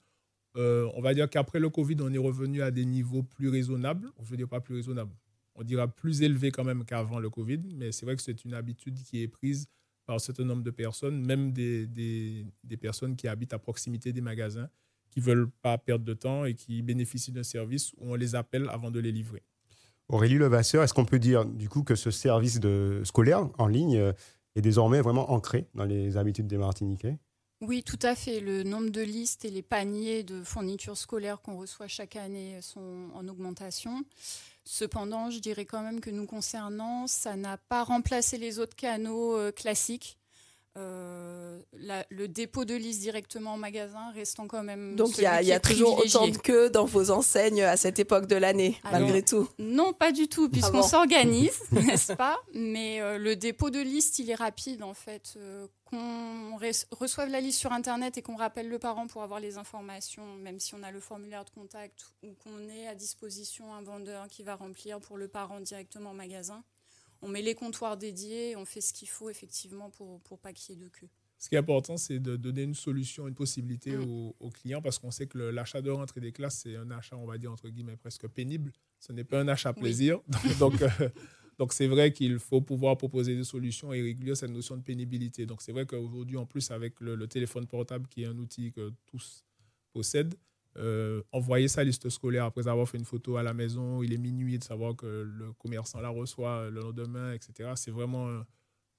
Euh, 0.57 0.89
on 0.95 1.01
va 1.03 1.15
dire 1.15 1.29
qu'après 1.29 1.61
le 1.61 1.69
Covid, 1.71 1.97
on 2.01 2.13
est 2.13 2.19
revenu 2.19 2.63
à 2.63 2.71
des 2.71 2.85
niveaux 2.85 3.23
plus 3.23 3.49
raisonnables. 3.49 4.11
Je 4.23 4.31
veux 4.31 4.37
dire 4.37 4.49
pas 4.49 4.61
plus 4.61 4.75
raisonnables. 4.75 5.13
On 5.55 5.63
dira 5.63 5.89
plus 5.89 6.23
élevés 6.23 6.51
quand 6.51 6.65
même 6.65 6.85
qu'avant 6.85 7.19
le 7.19 7.31
Covid, 7.31 7.61
mais 7.75 7.93
c'est 7.93 8.07
vrai 8.07 8.17
que 8.17 8.23
c'est 8.23 8.45
une 8.45 8.55
habitude 8.55 9.03
qui 9.03 9.23
est 9.23 9.29
prise 9.29 9.67
par 10.07 10.17
un 10.17 10.19
certain 10.21 10.45
nombre 10.45 10.63
de 10.63 10.71
personnes, 10.71 11.21
même 11.25 11.53
des, 11.53 11.87
des- 11.87 12.77
personnes 12.77 13.15
qui 13.17 13.29
habitent 13.29 13.53
à 13.53 13.59
proximité 13.59 14.13
des 14.13 14.21
magasins, 14.21 14.69
qui 15.11 15.21
veulent 15.21 15.51
pas 15.63 15.77
perdre 15.77 16.05
de 16.05 16.15
temps 16.15 16.45
et 16.45 16.55
qui 16.55 16.81
bénéficient 16.83 17.33
d'un 17.33 17.43
service 17.43 17.93
où 17.99 18.13
on 18.13 18.15
les 18.15 18.35
appelle 18.35 18.69
avant 18.71 18.91
de 18.91 19.01
les 19.01 19.13
livrer. 19.13 19.43
Aurélie 20.09 20.39
Levasseur, 20.39 20.83
est-ce 20.83 20.95
qu'on 20.95 21.05
peut 21.05 21.19
dire 21.19 21.45
du 21.45 21.69
coup 21.69 21.83
que 21.83 21.95
ce 21.95 22.11
service 22.11 22.61
de 22.61 23.03
scolaire 23.05 23.51
en 23.59 23.67
ligne 23.67 23.97
euh, 23.99 24.13
est 24.57 24.63
désormais 24.63 25.03
vraiment 25.03 25.31
ancré 25.31 25.67
dans 25.75 25.85
les 25.85 26.17
habitudes 26.17 26.47
des 26.47 26.57
Martiniquais? 26.57 27.19
Oui, 27.61 27.83
tout 27.83 27.99
à 28.03 28.15
fait. 28.15 28.39
Le 28.39 28.63
nombre 28.63 28.91
de 28.91 29.01
listes 29.01 29.45
et 29.45 29.51
les 29.51 29.63
paniers 29.63 30.23
de 30.23 30.45
fournitures 30.45 30.97
scolaires 30.97 31.41
qu'on 31.41 31.59
reçoit 31.59 31.89
chaque 31.89 32.15
année 32.15 32.61
sont 32.63 33.11
en 33.15 33.27
augmentation. 33.27 34.05
Cependant, 34.65 35.31
je 35.31 35.41
dirais 35.41 35.65
quand 35.65 35.83
même 35.83 36.01
que 36.01 36.11
nous 36.11 36.27
concernant, 36.27 37.09
ça 37.09 37.35
n'a 37.35 37.57
pas 37.57 37.83
remplacé 37.83 38.39
les 38.39 38.61
autres 38.61 38.77
canaux 38.77 39.37
euh, 39.37 39.51
classiques. 39.51 40.18
Euh, 40.79 41.59
la- 41.73 42.07
le 42.09 42.29
dépôt 42.29 42.65
de 42.65 42.75
liste 42.75 43.01
directement 43.01 43.55
en 43.55 43.57
magasin 43.57 44.13
restant 44.15 44.47
quand 44.47 44.63
même. 44.63 44.95
Donc, 44.95 45.19
il 45.19 45.23
y 45.25 45.27
a, 45.27 45.43
y 45.43 45.61
toujours 45.61 45.99
autant 45.99 46.29
de 46.29 46.37
queues 46.37 46.71
dans 46.71 46.85
vos 46.85 47.11
enseignes 47.11 47.63
à 47.63 47.77
cette 47.77 47.99
époque 47.99 48.27
de 48.27 48.37
l'année, 48.37 48.79
Alors, 48.85 49.01
malgré 49.01 49.23
tout. 49.23 49.49
Non, 49.59 49.93
pas 49.93 50.13
du 50.13 50.29
tout, 50.29 50.49
puisqu'on 50.49 50.79
bon 50.79 50.83
s'organise, 50.83 51.59
n'est-ce 51.73 52.13
pas? 52.13 52.39
Mais 52.55 53.01
euh, 53.01 53.19
le 53.19 53.35
dépôt 53.35 53.71
de 53.71 53.81
liste, 53.81 54.21
il 54.21 54.31
est 54.31 54.37
rapide, 54.37 54.85
en 54.85 54.95
fait. 54.95 55.35
Euh, 55.37 55.67
qu'on 55.87 56.57
reçoive 56.93 57.31
la 57.31 57.41
liste 57.41 57.59
sur 57.59 57.73
Internet 57.73 58.19
et 58.19 58.23
qu'on 58.23 58.37
rappelle 58.37 58.69
le 58.69 58.79
parent 58.79 59.07
pour 59.07 59.23
avoir 59.23 59.41
les 59.41 59.57
informations, 59.59 60.35
même 60.37 60.61
si 60.61 60.75
on 60.75 60.83
a 60.83 60.91
le 60.91 61.01
formulaire 61.01 61.45
de 61.45 61.51
contact 61.51 62.13
ou 62.23 62.29
qu'on 62.45 62.69
ait 62.69 62.87
à 62.87 62.95
disposition 62.95 63.73
un 63.75 63.83
vendeur 63.83 64.29
qui 64.29 64.43
va 64.43 64.55
remplir 64.55 65.01
pour 65.01 65.17
le 65.17 65.29
parent 65.29 65.61
directement 65.61 66.11
au 66.11 66.15
magasin. 66.15 66.63
On 67.23 67.29
met 67.29 67.43
les 67.43 67.55
comptoirs 67.55 67.97
dédiés, 67.97 68.55
on 68.57 68.65
fait 68.65 68.81
ce 68.81 68.93
qu'il 68.93 69.09
faut, 69.09 69.29
effectivement, 69.31 69.91
pour, 69.91 70.21
pour 70.21 70.39
pas 70.39 70.53
qu'il 70.53 70.75
y 70.77 70.79
ait 70.79 70.85
de 70.85 70.89
queue. 70.89 71.09
Ce 71.41 71.49
qui 71.49 71.55
est 71.55 71.59
important, 71.59 71.97
c'est 71.97 72.19
de 72.19 72.37
donner 72.37 72.63
une 72.63 72.75
solution, 72.75 73.29
une 73.29 73.35
possibilité 73.35 73.97
Mm. 73.97 74.05
aux, 74.09 74.37
aux 74.41 74.51
clients 74.51 74.83
parce 74.83 74.99
qu'on 74.99 75.11
sait 75.13 75.27
que 75.27 75.39
l'achat 75.39 75.81
de 75.83 75.91
rentrée 75.91 76.21
des 76.21 76.33
classes, 76.33 76.61
c'est 76.63 76.77
un 76.77 76.91
achat, 76.91 77.17
on 77.17 77.27
va 77.27 77.39
dire, 77.39 77.53
entre 77.53 77.69
guillemets, 77.69 77.97
presque 77.97 78.27
pénible. 78.29 78.73
Ce 78.99 79.13
n'est 79.13 79.25
pas 79.25 79.41
un 79.41 79.49
achat 79.49 79.73
Oui. 79.77 79.83
plaisir. 79.83 80.21
Donc, 80.59 80.83
euh, 80.83 80.89
donc 81.59 81.73
c'est 81.73 81.87
vrai 81.89 82.13
qu'il 82.13 82.39
faut 82.39 82.61
pouvoir 82.61 82.97
proposer 82.97 83.35
des 83.37 83.45
solutions 83.45 83.93
et 83.93 84.01
réguler 84.03 84.35
cette 84.37 84.51
notion 84.51 84.77
de 84.77 84.83
pénibilité. 84.83 85.45
Donc, 85.47 85.63
c'est 85.63 85.73
vrai 85.73 85.87
qu'aujourd'hui, 85.87 86.37
en 86.37 86.47
plus, 86.47 86.71
avec 86.73 87.01
le, 87.01 87.15
le 87.17 87.27
téléphone 87.29 87.67
portable, 87.67 88.07
qui 88.09 88.23
est 88.23 88.27
un 88.27 88.39
outil 88.39 88.71
que 88.73 88.93
tous 89.07 89.45
possèdent, 89.93 90.35
euh, 90.77 91.23
envoyer 91.33 91.69
sa 91.69 91.83
liste 91.85 92.09
scolaire 92.09 92.45
après 92.45 92.69
avoir 92.69 92.89
fait 92.89 92.99
une 92.99 93.05
photo 93.05 93.37
à 93.37 93.43
la 93.43 93.55
maison, 93.55 94.03
il 94.03 94.13
est 94.13 94.19
minuit, 94.19 94.59
de 94.59 94.65
savoir 94.65 94.95
que 94.97 95.07
le 95.07 95.53
commerçant 95.55 96.01
la 96.01 96.09
reçoit 96.11 96.71
le 96.71 96.81
lendemain, 96.81 97.33
etc. 97.33 97.73
C'est 97.77 97.91
vraiment, 97.91 98.29
euh, 98.29 98.41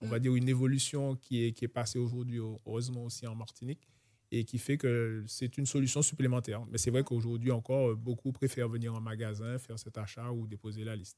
on 0.01 0.07
va 0.07 0.17
Mm. 0.17 0.21
dire, 0.21 0.35
une 0.35 0.49
évolution 0.49 1.15
qui 1.15 1.45
est, 1.45 1.53
qui 1.53 1.65
est 1.65 1.69
passée 1.69 1.99
aujourd'hui, 1.99 2.39
heureusement 2.39 3.05
aussi 3.05 3.27
en 3.27 3.35
Martinique, 3.35 3.88
et 4.31 4.45
qui 4.45 4.57
fait 4.59 4.77
que 4.77 5.23
c'est 5.27 5.57
une 5.57 5.65
solution 5.65 6.01
supplémentaire. 6.01 6.65
Mais 6.67 6.77
c'est 6.77 6.91
vrai 6.91 7.03
qu'aujourd'hui 7.03 7.51
encore, 7.51 7.91
euh, 7.91 7.95
beaucoup 7.95 8.31
préfèrent 8.31 8.69
venir 8.69 8.93
en 8.95 9.01
magasin, 9.01 9.57
faire 9.59 9.79
cet 9.79 9.97
achat 9.97 10.31
ou 10.31 10.47
déposer 10.47 10.83
la 10.83 10.95
liste. 10.95 11.17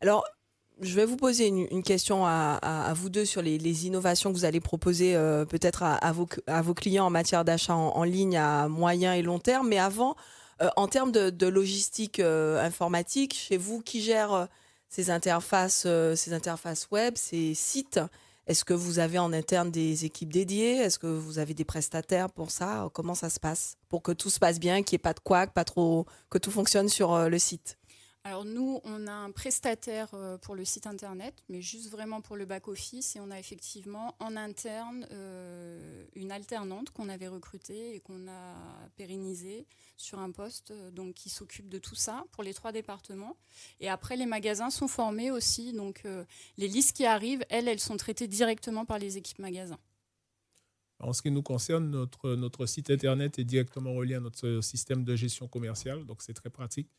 Alors, 0.00 0.24
je 0.80 0.94
vais 0.94 1.06
vous 1.06 1.16
poser 1.16 1.46
une, 1.46 1.82
question 1.82 2.26
à, 2.26 2.92
vous 2.94 3.08
deux 3.08 3.24
sur 3.24 3.40
les, 3.42 3.86
innovations 3.86 4.32
que 4.32 4.36
vous 4.36 4.44
allez 4.44 4.60
proposer 4.60 5.16
euh, 5.16 5.44
peut-être 5.44 5.82
à, 5.82 6.12
vos, 6.12 6.74
clients 6.74 7.06
en 7.06 7.10
matière 7.10 7.44
d'achat 7.44 7.74
en, 7.74 8.04
ligne 8.04 8.36
à 8.36 8.68
moyen 8.68 9.14
et 9.14 9.22
long 9.22 9.38
terme. 9.38 9.68
Mais 9.68 9.78
avant, 9.78 10.16
euh, 10.62 10.68
en 10.76 10.86
termes 10.86 11.12
de, 11.12 11.46
logistique 11.46 12.20
euh, 12.20 12.62
informatique, 12.62 13.34
chez 13.34 13.56
vous, 13.56 13.80
qui 13.80 14.02
gère 14.02 14.48
ces 14.88 15.10
interfaces, 15.10 15.86
ces 16.14 16.32
interfaces 16.32 16.88
web, 16.90 17.14
ces 17.16 17.54
sites 17.54 18.00
Est-ce 18.46 18.64
que 18.64 18.74
vous 18.74 18.98
avez 18.98 19.18
en 19.18 19.32
interne 19.32 19.70
des 19.70 20.04
équipes 20.04 20.32
dédiées? 20.32 20.76
Est-ce 20.76 20.98
que 20.98 21.06
vous 21.06 21.38
avez 21.38 21.54
des 21.54 21.64
prestataires 21.64 22.30
pour 22.30 22.50
ça? 22.50 22.90
Comment 22.92 23.14
ça 23.14 23.30
se 23.30 23.40
passe? 23.40 23.76
Pour 23.88 24.02
que 24.02 24.12
tout 24.12 24.30
se 24.30 24.38
passe 24.38 24.60
bien, 24.60 24.82
qu'il 24.82 24.96
n'y 24.96 25.00
ait 25.00 25.08
pas 25.08 25.14
de 25.14 25.20
couac, 25.20 25.52
pas 25.54 25.64
trop, 25.64 26.06
que 26.28 26.38
tout 26.38 26.50
fonctionne 26.50 26.88
sur 26.88 27.28
le 27.28 27.38
site 27.38 27.78
Alors 28.26 28.44
nous, 28.44 28.80
on 28.82 29.06
a 29.06 29.12
un 29.12 29.30
prestataire 29.30 30.08
euh, 30.14 30.36
pour 30.36 30.56
le 30.56 30.64
site 30.64 30.88
internet, 30.88 31.44
mais 31.48 31.62
juste 31.62 31.92
vraiment 31.92 32.20
pour 32.20 32.34
le 32.34 32.44
back-office. 32.44 33.14
Et 33.14 33.20
on 33.20 33.30
a 33.30 33.38
effectivement 33.38 34.16
en 34.18 34.34
interne 34.34 35.06
euh, 35.12 36.04
une 36.16 36.32
alternante 36.32 36.90
qu'on 36.90 37.08
avait 37.08 37.28
recrutée 37.28 37.94
et 37.94 38.00
qu'on 38.00 38.26
a 38.26 38.88
pérennisée 38.96 39.64
sur 39.96 40.18
un 40.18 40.32
poste 40.32 40.72
euh, 40.72 40.90
donc, 40.90 41.14
qui 41.14 41.30
s'occupe 41.30 41.68
de 41.68 41.78
tout 41.78 41.94
ça 41.94 42.24
pour 42.32 42.42
les 42.42 42.52
trois 42.52 42.72
départements. 42.72 43.36
Et 43.78 43.88
après, 43.88 44.16
les 44.16 44.26
magasins 44.26 44.70
sont 44.70 44.88
formés 44.88 45.30
aussi. 45.30 45.72
Donc 45.72 46.02
les 46.58 46.66
listes 46.66 46.96
qui 46.96 47.06
arrivent, 47.06 47.44
elles, 47.48 47.68
elles 47.68 47.78
sont 47.78 47.96
traitées 47.96 48.26
directement 48.26 48.84
par 48.84 48.98
les 48.98 49.18
équipes 49.18 49.38
magasins. 49.38 49.78
En 50.98 51.12
ce 51.12 51.22
qui 51.22 51.30
nous 51.30 51.42
concerne, 51.42 51.90
notre, 51.90 52.34
notre 52.34 52.66
site 52.66 52.90
Internet 52.90 53.38
est 53.38 53.44
directement 53.44 53.94
relié 53.94 54.16
à 54.16 54.20
notre 54.20 54.62
système 54.62 55.04
de 55.04 55.14
gestion 55.14 55.46
commerciale, 55.46 56.04
donc 56.06 56.22
c'est 56.22 56.34
très 56.34 56.50
pratique. 56.50 56.90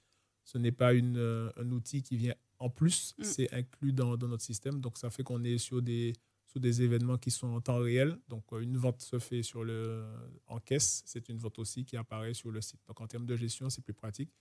Ce 0.47 0.57
n'est 0.57 0.71
pas 0.71 0.93
une, 0.93 1.51
un 1.57 1.71
outil 1.71 2.01
qui 2.03 2.15
vient 2.15 2.35
en 2.59 2.69
plus, 2.69 3.13
mm. 3.17 3.23
c'est 3.23 3.53
inclus 3.53 3.91
dans, 3.91 4.15
dans, 4.15 4.29
notre 4.29 4.43
système, 4.43 4.79
donc 4.79 4.97
ça 4.97 5.09
fait 5.09 5.21
qu'on 5.21 5.43
est 5.43 5.57
sur 5.57 5.81
des, 5.81 6.13
sur 6.45 6.61
des 6.61 6.81
événements 6.81 7.17
qui 7.17 7.31
sont 7.31 7.47
en 7.47 7.59
temps 7.59 7.79
réel. 7.79 8.17
Donc 8.29 8.45
une 8.53 8.77
vente 8.77 9.01
se 9.01 9.19
fait 9.19 9.43
sur 9.43 9.65
le, 9.65 10.05
en 10.47 10.59
caisse, 10.59 11.03
c'est 11.05 11.27
une 11.27 11.37
vente 11.37 11.59
aussi 11.59 11.83
qui 11.83 11.97
apparaît 11.97 12.33
sur 12.33 12.49
le 12.49 12.61
site. 12.61 12.79
Donc 12.87 13.01
en 13.01 13.07
termes 13.07 13.25
de 13.25 13.35
gestion, 13.35 13.69
c'est 13.69 13.81
plus 13.81 13.93
pratique. 13.93 14.31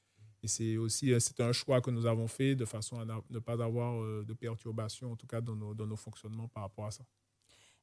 Et 0.42 0.48
c'est 0.48 0.76
aussi 0.76 1.12
euh, 1.12 1.18
c'est 1.18 1.40
un 1.40 1.52
choix 1.52 1.80
que 1.80 1.90
nous 1.90 2.06
avons 2.06 2.28
fait 2.28 2.54
de 2.54 2.64
façon 2.64 3.00
à 3.00 3.04
ne 3.04 3.38
pas 3.40 3.54
avoir 3.54 4.00
euh, 4.00 4.24
de 4.24 4.32
perturbations, 4.32 5.10
en 5.12 5.16
tout 5.16 5.26
cas 5.26 5.40
dans 5.40 5.56
nos, 5.56 5.74
dans 5.74 5.86
nos 5.86 5.96
fonctionnements 5.96 6.46
par 6.46 6.62
rapport 6.62 6.86
à 6.86 6.90
ça. 6.90 7.04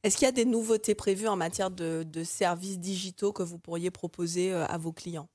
Est-ce 0.04 0.18
qu'il 0.18 0.26
y 0.26 0.30
a 0.30 0.34
des 0.34 0.46
nouveautés 0.46 0.96
prévues 0.96 1.28
en 1.28 1.36
matière 1.36 1.72
de, 1.72 2.04
de, 2.04 2.24
services 2.24 2.78
digitaux 2.78 3.32
que 3.32 3.42
vous 3.42 3.58
pourriez 3.58 3.90
proposer 3.90 4.54
euh, 4.54 4.66
à 4.66 4.78
vos 4.78 4.92
clients? 4.92 5.30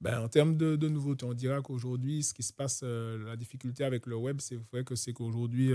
Ben, 0.00 0.20
En 0.20 0.28
termes 0.28 0.56
de, 0.56 0.88
nouveautés, 0.88 1.26
on 1.26 1.34
dira 1.34 1.60
qu'aujourd'hui, 1.62 2.22
ce 2.22 2.34
qui 2.34 2.42
se 2.42 2.52
passe, 2.52 2.82
la 2.82 3.36
difficulté 3.36 3.84
avec 3.84 4.06
le 4.06 4.16
web, 4.16 4.40
c'est 4.40 4.56
vrai 4.72 4.84
que 4.84 4.94
c'est 4.94 5.12
qu'aujourd'hui, 5.12 5.72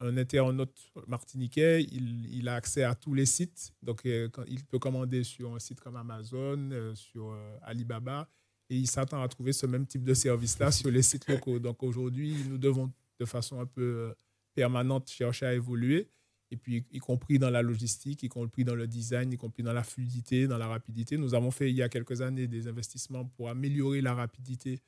un 0.00 0.16
internaute 0.16 0.92
martiniquais, 1.06 1.82
il, 1.82 2.48
a 2.48 2.54
accès 2.54 2.82
à 2.82 2.94
tous 2.94 3.14
les 3.14 3.26
sites. 3.26 3.72
Donc, 3.82 4.02
quand, 4.32 4.44
il 4.48 4.64
peut 4.64 4.78
commander 4.78 5.24
sur 5.24 5.54
un 5.54 5.58
site 5.58 5.80
comme 5.80 5.96
Amazon, 5.96 6.92
sur 6.94 7.36
Alibaba 7.62 8.28
et 8.72 8.76
il 8.76 8.86
s'attend 8.86 9.22
à 9.22 9.28
trouver 9.28 9.52
ce 9.52 9.66
même 9.66 9.86
type 9.86 10.02
de 10.02 10.14
service-là 10.14 10.70
sur 10.72 10.90
les 10.90 11.02
sites 11.02 11.28
locaux. 11.28 11.58
Donc 11.58 11.82
aujourd'hui, 11.82 12.36
nous 12.48 12.56
devons 12.56 12.90
de 13.20 13.24
façon 13.26 13.60
un 13.60 13.66
peu 13.66 13.82
euh, 13.82 14.14
permanente 14.54 15.10
chercher 15.10 15.46
à 15.46 15.54
évoluer, 15.54 16.08
et 16.52 16.56
puis 16.58 16.84
y 16.92 16.98
compris 16.98 17.38
dans 17.38 17.48
la 17.48 17.62
logistique, 17.62 18.22
y 18.22 18.28
compris 18.28 18.62
dans 18.62 18.74
le 18.74 18.86
design, 18.86 19.32
y 19.32 19.38
compris 19.38 19.62
dans 19.62 19.72
la 19.72 19.82
fluidité, 19.82 20.46
dans 20.46 20.58
la 20.58 20.68
rapidité. 20.68 21.16
Nous 21.16 21.34
avons 21.34 21.50
fait 21.50 21.70
il 21.70 21.76
y 21.76 21.82
a 21.82 21.88
quelques 21.88 22.20
années 22.20 22.46
des 22.46 22.68
investissements 22.68 23.24
pour 23.24 23.48
améliorer 23.48 24.02
la 24.02 24.14
rapidité 24.14 24.78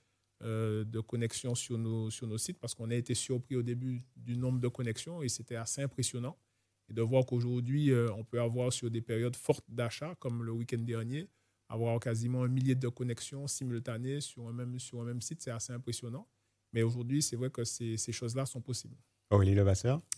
euh, 0.42 0.84
de 0.84 1.00
connexion 1.00 1.54
sur 1.54 1.78
nos, 1.78 2.10
sites, 2.36 2.58
parce 2.60 2.74
qu'on 2.74 2.90
a 2.90 2.94
été 2.94 3.14
surpris 3.14 3.56
au 3.56 3.62
début 3.62 4.02
du 4.14 4.36
nombre 4.36 4.60
de 4.60 4.68
connexions, 4.68 5.22
et 5.22 5.30
c'était 5.30 5.56
assez 5.56 5.80
impressionnant. 5.80 6.36
Et 6.90 6.92
de 6.92 7.00
voir 7.00 7.24
qu'aujourd'hui, 7.24 7.92
euh, 7.92 8.12
on 8.12 8.24
peut 8.24 8.42
avoir 8.42 8.70
sur 8.70 8.90
des 8.90 9.00
périodes 9.00 9.36
fortes 9.36 9.64
d'achat, 9.70 10.14
comme 10.16 10.44
le 10.44 10.52
week-end 10.52 10.82
dernier, 10.82 11.30
avoir 11.70 11.98
quasiment 11.98 12.42
un 12.42 12.48
millier 12.48 12.74
de 12.74 12.88
connexions 12.88 13.46
simultanées 13.46 14.20
sur 14.20 14.46
un 14.48 14.52
même, 14.52 15.22
site, 15.22 15.40
c'est 15.40 15.50
assez 15.50 15.72
impressionnant. 15.72 16.28
Mais 16.74 16.82
aujourd'hui, 16.82 17.22
c'est 17.22 17.36
vrai 17.36 17.48
que 17.48 17.64
ces 17.64 17.96
choses-là 18.12 18.44
sont 18.44 18.60
possibles. 18.60 18.98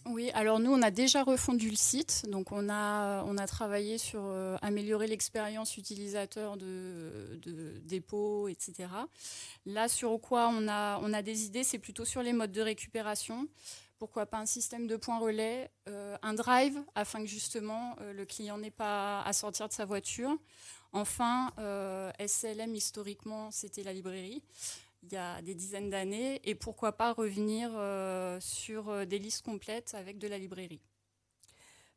Oui, 0.04 0.30
alors 0.34 0.60
nous, 0.60 0.72
on 0.72 0.82
a 0.82 0.90
déjà 0.90 1.22
refondu 1.22 1.70
le 1.70 1.76
site. 1.76 2.26
Donc, 2.28 2.52
on 2.52 2.68
a, 2.68 3.25
on 3.25 3.38
a 3.38 3.46
travaillé 3.46 3.98
sur 3.98 4.20
euh, 4.22 4.56
améliorer 4.62 5.06
l'expérience 5.06 5.76
utilisateur 5.76 6.56
de, 6.56 7.40
dépôt, 7.84 8.48
etc. 8.48 8.88
Là, 9.64 9.88
sur 9.88 10.20
quoi 10.20 10.50
on 10.52 10.68
a, 10.68 11.00
on 11.02 11.12
a 11.12 11.22
des 11.22 11.44
idées, 11.44 11.64
c'est 11.64 11.78
plutôt 11.78 12.04
sur 12.04 12.22
les 12.22 12.32
modes 12.32 12.52
de 12.52 12.60
récupération. 12.60 13.48
Pourquoi 13.98 14.26
pas 14.26 14.38
un 14.38 14.46
système 14.46 14.86
de 14.86 14.96
points 14.96 15.18
relais, 15.18 15.70
euh, 15.88 16.16
un 16.22 16.34
drive, 16.34 16.78
afin 16.94 17.20
que 17.20 17.26
justement 17.26 17.96
euh, 18.00 18.12
le 18.12 18.26
client 18.26 18.58
n'ait 18.58 18.70
pas 18.70 19.22
à 19.22 19.32
sortir 19.32 19.68
de 19.68 19.72
sa 19.72 19.86
voiture. 19.86 20.36
Enfin, 20.92 21.50
SLM, 22.18 22.75
historiquement, 22.75 23.50
c'était 23.50 23.82
la 23.82 23.92
librairie 23.92 24.42
il 25.10 25.14
y 25.14 25.18
a 25.18 25.40
des 25.42 25.54
dizaines 25.54 25.90
d'années. 25.90 26.40
Et 26.44 26.54
pourquoi 26.54 26.92
pas 26.92 27.12
revenir 27.12 27.70
euh, 27.75 28.38
sur 28.40 28.88
euh, 28.88 29.04
des 29.04 29.18
listes 29.18 29.44
complètes 29.44 29.94
avec 29.94 30.18
de 30.18 30.28
la 30.28 30.38
librairie. 30.38 30.80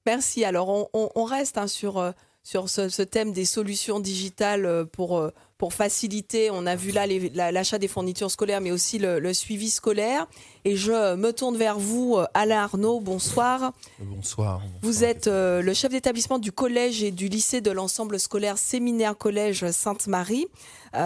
Merci. 0.05 0.45
Alors, 0.45 0.89
on, 0.93 1.23
reste 1.25 1.57
hein, 1.57 1.67
sur 1.67 2.13
sur 2.43 2.69
ce, 2.69 3.01
thème 3.01 3.31
des 3.31 3.45
solutions 3.45 3.99
digitales 3.99 4.65
euh, 4.65 4.85
pour, 4.85 5.17
euh, 5.17 5.31
pour 5.57 5.73
faciliter, 5.73 6.49
on 6.51 6.65
a 6.65 6.75
vu 6.75 6.91
là 6.91 7.05
l'achat 7.51 7.77
des 7.77 7.87
fournitures 7.87 8.31
scolaires, 8.31 8.61
mais 8.61 8.71
aussi 8.71 8.97
le, 8.97 9.33
suivi 9.33 9.69
scolaire. 9.69 10.27
Et 10.65 10.75
je 10.75 11.15
me 11.15 11.31
tourne 11.31 11.57
vers 11.57 11.77
vous, 11.77 12.15
euh, 12.17 12.25
Alain 12.33 12.63
Arnaud, 12.63 13.01
bonsoir. 13.01 13.73
Bonsoir. 13.99 14.61
Vous 14.81 15.03
êtes 15.03 15.27
le 15.27 15.73
chef 15.73 15.91
d'établissement 15.91 16.39
du 16.39 16.51
collège 16.51 17.03
et 17.03 17.11
du 17.11 17.27
lycée 17.27 17.61
de 17.61 17.71
l'ensemble 17.71 18.19
scolaire 18.19 18.57
Séminaire 18.57 19.17
Collège 19.17 19.69
Sainte-Marie. 19.71 20.47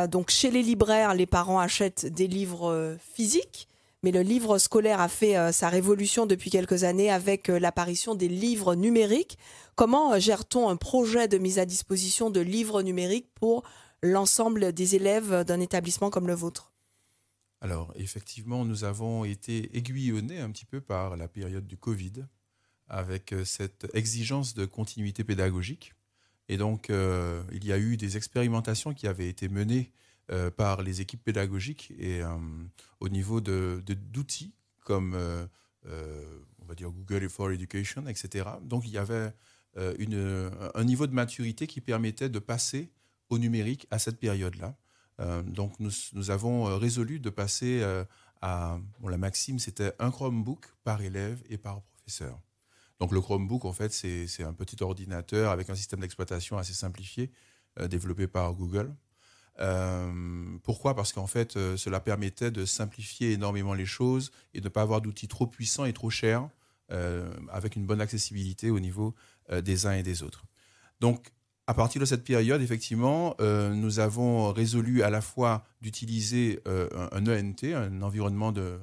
donc 0.09 0.29
chez 0.29 0.51
les 0.51 0.61
libraires, 0.61 1.13
les 1.13 1.25
parents 1.25 1.59
achètent 1.59 2.05
des 2.05 2.27
livres 2.27 2.97
physiques 3.13 3.67
mais 4.03 4.11
le 4.11 4.21
livre 4.21 4.57
scolaire 4.57 4.99
a 4.99 5.07
fait 5.07 5.37
euh, 5.37 5.51
sa 5.51 5.69
révolution 5.69 6.25
depuis 6.25 6.49
quelques 6.49 6.83
années 6.83 7.09
avec 7.09 7.49
euh, 7.49 7.57
l'apparition 7.57 8.15
des 8.15 8.27
livres 8.27 8.75
numériques. 8.75 9.37
Comment 9.75 10.13
euh, 10.13 10.19
gère-t-on 10.19 10.69
un 10.69 10.75
projet 10.75 11.29
de 11.29 11.37
mise 11.37 11.57
à 11.57 11.65
disposition 11.65 12.29
de 12.29 12.41
livres 12.41 12.81
numériques 12.81 13.29
pour 13.33 13.63
l'ensemble 14.03 14.73
des 14.73 14.95
élèves 14.95 15.45
d'un 15.45 15.61
établissement 15.61 16.09
comme 16.09 16.27
le 16.27 16.35
vôtre? 16.35 16.73
Alors, 17.61 17.93
effectivement, 17.95 18.65
nous 18.65 18.83
avons 18.83 19.23
été 19.23 19.75
aiguillonnés 19.77 20.39
un 20.39 20.51
petit 20.51 20.65
peu 20.65 20.81
par 20.81 21.15
la 21.15 21.29
période 21.29 21.65
du 21.65 21.77
Covid, 21.77 22.25
avec 22.89 23.33
cette 23.45 23.87
exigence 23.93 24.53
de 24.53 24.65
continuité 24.65 25.23
pédagogique. 25.23 25.93
Et 26.49 26.57
donc, 26.57 26.89
il 26.89 27.65
y 27.65 27.71
a 27.71 27.77
eu 27.77 27.95
des 27.95 28.17
expérimentations 28.17 28.93
qui 28.93 29.07
avaient 29.07 29.29
été 29.29 29.47
menées 29.47 29.93
euh, 30.31 30.49
par 30.49 30.81
les 30.81 31.01
équipes 31.01 31.21
pédagogiques 31.21 31.91
et 31.99 32.21
euh, 32.21 32.29
au 33.01 33.09
niveau 33.09 33.41
de, 33.41 33.83
d'outils 33.85 34.53
comme 34.85 35.15
euh, 35.15 35.45
on 36.59 36.65
va 36.65 36.75
dire 36.75 36.91
Google 36.91 37.27
for 37.27 37.51
Education, 37.51 38.07
etc. 38.07 38.51
Donc 38.61 38.85
il 38.85 38.91
y 38.91 38.97
avait 38.97 39.33
une, 39.99 40.49
un 40.75 40.83
niveau 40.85 41.07
de 41.07 41.13
maturité 41.13 41.67
qui 41.67 41.81
permettait 41.81 42.29
de 42.29 42.39
passer 42.39 42.89
au 43.29 43.37
numérique 43.37 43.85
à 43.91 43.99
cette 43.99 44.17
période-là. 44.17 44.77
donc 45.45 45.77
nous, 45.81 45.91
nous, 46.13 46.31
avons 46.31 46.77
résolu 46.77 47.19
de 47.19 47.29
passer 47.29 47.83
à 48.41 48.79
bon, 49.01 49.09
la 49.09 49.17
maxime, 49.17 49.59
c'était 49.59 49.91
un 49.99 50.09
Chromebook 50.09 50.73
par 50.85 51.01
élève 51.01 51.43
et 51.49 51.57
par 51.57 51.81
professeur. 51.81 52.39
Donc 53.01 53.11
le 53.11 53.19
Chromebook, 53.19 53.65
en 53.65 53.73
fait, 53.73 53.91
c'est 53.91 54.43
un 54.43 54.53
petit 54.53 54.81
ordinateur 54.81 55.51
avec 55.51 55.69
un 55.69 55.75
système 55.75 55.99
d'exploitation 55.99 56.57
assez 56.57 56.73
simplifié, 56.73 57.29
développé 57.89 58.27
par 58.27 58.53
Google. 58.53 58.95
Euh, 59.59 60.57
pourquoi? 60.63 60.95
Parce 60.95 61.13
qu'en 61.13 61.27
fait, 61.27 61.57
euh, 61.57 61.77
cela 61.77 61.99
permettait 61.99 62.51
de 62.51 62.65
simplifier 62.65 63.33
énormément 63.33 63.73
les 63.73 63.85
choses 63.85 64.31
et 64.53 64.59
de 64.59 64.65
ne 64.65 64.69
pas 64.69 64.81
avoir 64.81 65.01
d'outils 65.01 65.27
trop 65.27 65.47
puissants 65.47 65.85
et 65.85 65.93
trop 65.93 66.09
chers, 66.09 66.47
euh, 66.91 67.31
avec 67.51 67.75
une 67.75 67.85
bonne 67.85 68.01
accessibilité 68.01 68.69
au 68.69 68.79
niveau 68.79 69.15
des 69.61 69.87
uns 69.87 69.91
et 69.91 70.03
des 70.03 70.23
autres. 70.23 70.45
Donc, 71.01 71.27
à 71.67 71.73
partir 71.73 71.99
de 71.99 72.05
cette 72.05 72.23
période, 72.23 72.61
effectivement, 72.61 73.35
nous 73.41 73.99
avons 73.99 74.53
résolu 74.53 75.03
à 75.03 75.09
la 75.09 75.19
fois 75.19 75.65
d'utiliser 75.81 76.61
un, 76.65 77.27
ENT, 77.27 77.73
un 77.75 78.01
environnement 78.01 78.53
de, 78.53 78.79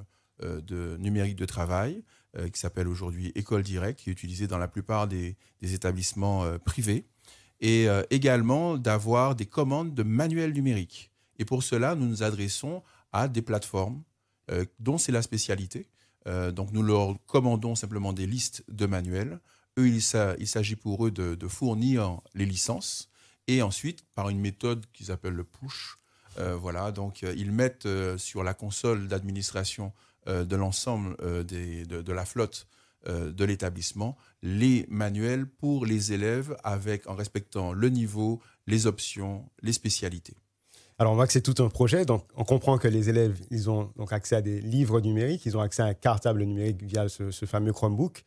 numérique 0.98 1.36
de 1.36 1.46
travail, 1.46 2.04
qui 2.52 2.60
s'appelle 2.60 2.88
aujourd'hui 2.88 3.32
École 3.36 3.62
Directe, 3.62 4.00
qui 4.00 4.10
est 4.10 4.12
utilisé 4.12 4.46
dans 4.46 4.58
la 4.58 4.68
plupart 4.68 5.08
des 5.08 5.34
établissements 5.62 6.44
privés 6.58 7.06
et 7.60 7.88
euh, 7.88 8.02
également 8.10 8.76
d'avoir 8.76 9.34
des 9.34 9.46
commandes 9.46 9.94
de 9.94 10.02
manuels 10.02 10.52
numériques. 10.52 11.10
Et 11.38 11.44
pour 11.44 11.62
cela, 11.62 11.94
nous 11.94 12.06
nous 12.06 12.22
adressons 12.22 12.82
à 13.12 13.28
des 13.28 13.42
plateformes 13.42 14.02
euh, 14.50 14.64
dont 14.78 14.98
c'est 14.98 15.12
la 15.12 15.22
spécialité. 15.22 15.88
Euh, 16.26 16.50
donc 16.52 16.72
nous 16.72 16.82
leur 16.82 17.14
commandons 17.26 17.74
simplement 17.74 18.12
des 18.12 18.26
listes 18.26 18.64
de 18.68 18.86
manuels. 18.86 19.40
Eux, 19.78 19.88
il, 19.88 20.02
s'agit 20.02 20.76
pour 20.76 21.06
eux 21.06 21.10
de, 21.10 21.48
fournir 21.48 22.20
les 22.34 22.44
licences 22.44 23.08
et 23.46 23.62
ensuite, 23.62 24.04
par 24.14 24.28
une 24.28 24.40
méthode 24.40 24.84
qu'ils 24.92 25.10
appellent 25.10 25.34
le 25.34 25.44
push, 25.44 25.96
voilà, 26.36 26.90
donc 26.90 27.22
ils 27.22 27.52
mettent 27.52 27.88
sur 28.16 28.42
la 28.42 28.54
console 28.54 29.08
d'administration 29.08 29.92
de 30.26 30.56
l'ensemble 30.56 31.16
de, 31.44 32.12
la 32.12 32.24
flotte 32.24 32.66
de 33.06 33.44
l'établissement 33.44 34.16
les 34.42 34.86
manuels 34.88 35.46
pour 35.46 35.86
les 35.86 36.12
élèves 36.12 36.56
avec 36.64 37.06
en 37.08 37.14
respectant 37.14 37.72
le 37.72 37.88
niveau, 37.88 38.40
les 38.66 38.86
options, 38.86 39.48
les 39.62 39.72
spécialités. 39.72 40.36
Alors 40.98 41.14
on 41.14 41.16
voit 41.16 41.26
que 41.26 41.32
c'est 41.32 41.40
tout 41.40 41.62
un 41.62 41.70
projet, 41.70 42.04
donc 42.04 42.24
on 42.36 42.44
comprend 42.44 42.76
que 42.76 42.86
les 42.86 43.08
élèves 43.08 43.40
ils 43.50 43.70
ont 43.70 43.90
donc 43.96 44.12
accès 44.12 44.36
à 44.36 44.42
des 44.42 44.60
livres 44.60 45.00
numériques, 45.00 45.46
ils 45.46 45.56
ont 45.56 45.62
accès 45.62 45.82
à 45.82 45.86
un 45.86 45.94
cartable 45.94 46.42
numérique 46.42 46.82
via 46.82 47.08
ce, 47.08 47.30
fameux 47.46 47.72
Chromebook. 47.72 48.24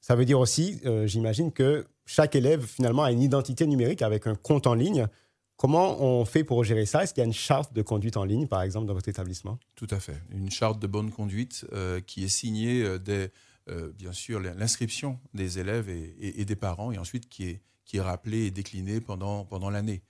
Ça 0.00 0.16
veut 0.16 0.24
dire 0.24 0.40
aussi, 0.40 0.80
euh, 0.84 1.06
j'imagine 1.06 1.52
que 1.52 1.86
chaque 2.04 2.34
élève 2.34 2.66
finalement 2.66 3.04
a 3.04 3.12
une 3.12 3.22
identité 3.22 3.68
numérique 3.68 4.02
avec 4.02 4.26
un 4.26 4.34
compte 4.34 4.66
en 4.66 4.74
ligne. 4.74 5.06
Comment 5.56 6.02
on 6.02 6.24
fait 6.24 6.42
pour 6.42 6.64
gérer 6.64 6.86
ça? 6.86 7.04
Est-ce 7.04 7.14
qu'il 7.14 7.20
y 7.20 7.24
a 7.24 7.26
une 7.26 7.32
charte 7.32 7.72
de 7.72 7.82
conduite 7.82 8.16
en 8.16 8.24
ligne, 8.24 8.48
par 8.48 8.62
exemple, 8.62 8.86
dans 8.86 8.94
votre 8.94 9.08
établissement? 9.08 9.60
Tout 9.76 9.86
à 9.90 10.00
fait. 10.00 10.20
Une 10.32 10.50
charte 10.50 10.80
de 10.80 10.88
bonne 10.88 11.12
conduite 11.12 11.64
euh, 11.72 12.00
qui 12.00 12.24
est 12.24 12.28
signée 12.28 12.98
des 12.98 13.12
euh, 13.12 13.28
bien 13.66 14.12
sûr 14.12 14.40
l'inscription 14.40 15.18
des 15.34 15.58
élèves 15.58 15.88
et, 15.88 16.44
des 16.44 16.56
parents, 16.56 16.92
et 16.92 16.98
ensuite 16.98 17.28
qui 17.28 17.44
est, 17.44 17.62
qui 17.84 17.98
est 17.98 18.00
rappelée 18.00 18.46
et 18.46 18.50
déclinée 18.50 19.00
pendant, 19.00 19.44
pendant 19.44 19.70
l'année. 19.70 20.02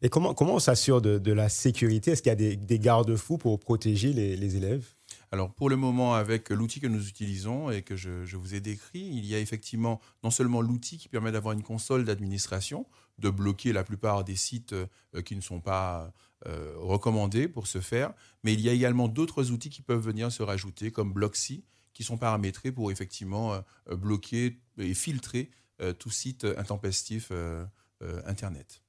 Et 0.00 0.08
comment, 0.10 0.32
comment 0.32 0.54
on 0.54 0.60
s'assure 0.60 1.02
de, 1.02 1.32
la 1.32 1.48
sécurité? 1.48 2.12
Est-ce 2.12 2.22
qu'il 2.22 2.30
y 2.30 2.32
a 2.32 2.56
des, 2.56 2.78
garde-fous 2.78 3.38
pour 3.38 3.58
protéger 3.58 4.12
les, 4.12 4.56
élèves? 4.56 4.86
Alors 5.32 5.52
pour 5.52 5.68
le 5.68 5.76
moment, 5.76 6.14
avec 6.14 6.50
l'outil 6.50 6.80
que 6.80 6.86
nous 6.86 7.08
utilisons 7.08 7.70
et 7.70 7.82
que 7.82 7.96
je, 7.96 8.24
je, 8.24 8.36
vous 8.36 8.54
ai 8.54 8.60
décrit, 8.60 9.00
il 9.00 9.26
y 9.26 9.34
a 9.34 9.38
effectivement 9.38 10.00
non 10.22 10.30
seulement 10.30 10.60
l'outil 10.60 10.98
qui 10.98 11.08
permet 11.08 11.32
d'avoir 11.32 11.52
une 11.52 11.62
console 11.62 12.04
d'administration, 12.04 12.86
de 13.18 13.30
bloquer 13.30 13.72
la 13.72 13.82
plupart 13.82 14.24
des 14.24 14.36
sites 14.36 14.74
qui 15.24 15.34
ne 15.34 15.40
sont 15.40 15.60
pas 15.60 16.12
euh, 16.46 16.72
recommandés 16.76 17.48
pour 17.48 17.66
ce 17.66 17.80
faire, 17.80 18.12
mais 18.44 18.52
il 18.52 18.60
y 18.60 18.68
a 18.68 18.72
également 18.72 19.08
d'autres 19.08 19.50
outils 19.50 19.70
qui 19.70 19.82
peuvent 19.82 20.04
venir 20.04 20.30
se 20.30 20.44
rajouter, 20.44 20.92
comme 20.92 21.12
Bloxy, 21.12 21.64
qui 21.98 22.04
sont 22.04 22.16
paramétrés 22.16 22.70
pour 22.70 22.92
effectivement 22.92 23.54
euh, 23.54 23.96
bloquer 23.96 24.60
et 24.78 24.94
filtrer 24.94 25.50
euh, 25.82 25.92
tout 25.92 26.10
site 26.10 26.46
intempestif 26.56 27.32
Internet. 28.26 28.80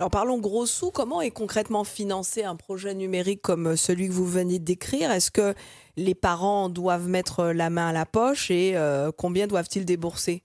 Alors 0.00 0.10
parlons 0.10 0.40
gros 0.40 0.66
sous, 0.66 0.90
comment 0.90 1.20
est 1.20 1.30
concrètement 1.30 1.84
financé 1.84 2.42
un 2.42 2.56
projet 2.56 2.94
numérique 2.94 3.42
comme 3.42 3.76
celui 3.76 4.08
que 4.08 4.12
vous 4.12 4.26
venez 4.26 4.58
de 4.58 4.64
décrire? 4.64 5.12
Est-ce 5.12 5.30
que 5.30 5.54
les 5.96 6.16
parents 6.16 6.68
doivent 6.68 7.06
mettre 7.06 7.44
la 7.44 7.70
main 7.70 7.90
à 7.90 7.92
la 7.92 8.06
poche 8.06 8.50
et 8.50 8.74
combien 9.16 9.46
doivent-ils 9.46 9.84
débourser? 9.84 10.42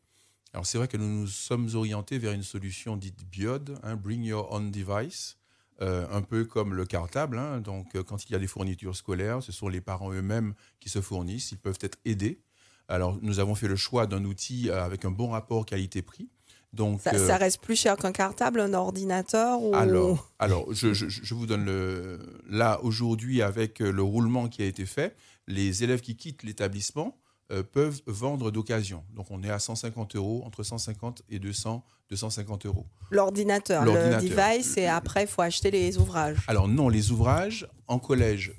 Alors 0.54 0.68
c'est 0.68 0.78
vrai 0.78 0.88
que 0.88 0.98
nous 0.98 1.10
nous 1.10 1.26
sommes 1.26 1.68
orientés 1.74 2.20
vers 2.20 2.34
une 2.34 2.44
solution 2.44 2.96
dite 2.96 3.26
BIOD, 3.26 3.80
hein, 3.82 3.96
Bring 3.96 4.24
Your 4.24 4.54
Own 4.54 4.70
Device, 4.70 5.36
euh, 5.82 6.06
un 6.10 6.22
peu 6.22 6.46
comme 6.46 6.74
le 6.74 6.86
cartable. 6.86 7.38
Hein. 7.38 7.60
Donc, 7.60 7.96
euh, 7.96 8.04
quand 8.04 8.30
il 8.30 8.32
y 8.32 8.36
a 8.36 8.40
des 8.40 8.48
fournitures 8.48 8.96
scolaires, 8.96 9.44
ce 9.44 9.52
sont 9.52 9.68
les 9.68 9.82
parents 9.82 10.12
eux-mêmes 10.12 10.54
qui 10.80 10.88
se 10.88 11.02
fournissent. 11.02 11.52
Ils 11.52 11.58
peuvent 11.58 11.80
être 11.82 11.98
aidés. 12.06 12.40
Alors, 12.88 13.18
nous 13.22 13.40
avons 13.40 13.56
fait 13.56 13.68
le 13.68 13.76
choix 13.76 14.08
d'un 14.08 14.24
outil 14.24 14.70
euh, 14.70 14.86
avec 14.86 15.04
un 15.04 15.12
bon 15.12 15.30
rapport 15.30 15.66
qualité-prix. 15.66 16.30
Donc, 16.72 17.02
ça, 17.02 17.38
reste 17.38 17.62
plus 17.62 17.76
cher 17.76 17.98
qu'un 17.98 18.12
cartable, 18.12 18.60
un 18.60 18.74
ordinateur 18.74 19.62
ou... 19.62 19.74
Alors, 19.76 20.32
alors 20.40 20.74
je, 20.74 20.94
je, 20.94 21.34
vous 21.34 21.46
donne 21.46 21.64
le. 21.64 22.20
Là, 22.50 22.80
aujourd'hui, 22.84 23.42
avec 23.42 23.80
le 23.80 24.02
roulement 24.02 24.50
qui 24.50 24.62
a 24.62 24.66
été 24.66 24.86
fait, 24.86 25.16
les 25.48 25.84
élèves 25.84 26.02
qui 26.02 26.18
quittent 26.18 26.44
l'établissement 26.44 27.18
euh, 27.52 27.62
peuvent 27.62 28.02
vendre 28.08 28.50
d'occasion. 28.50 29.04
Donc 29.14 29.30
on 29.30 29.44
est 29.44 29.52
à 29.52 29.60
150 29.60 30.16
euros, 30.16 30.42
entre 30.46 30.64
150 30.64 31.22
et 31.30 31.38
200, 31.38 31.84
250 32.10 32.66
euros. 32.66 32.88
L'ordinateur, 33.12 33.86
le 33.86 34.20
device, 34.20 34.78
et 34.78 34.88
après, 34.88 35.26
il 35.26 35.28
faut 35.28 35.44
acheter 35.44 35.70
les 35.70 35.98
ouvrages. 36.00 36.38
Alors 36.48 36.68
non, 36.68 36.90
les 36.90 37.12
ouvrages 37.12 37.68
en 37.88 38.00
collège 38.00 38.56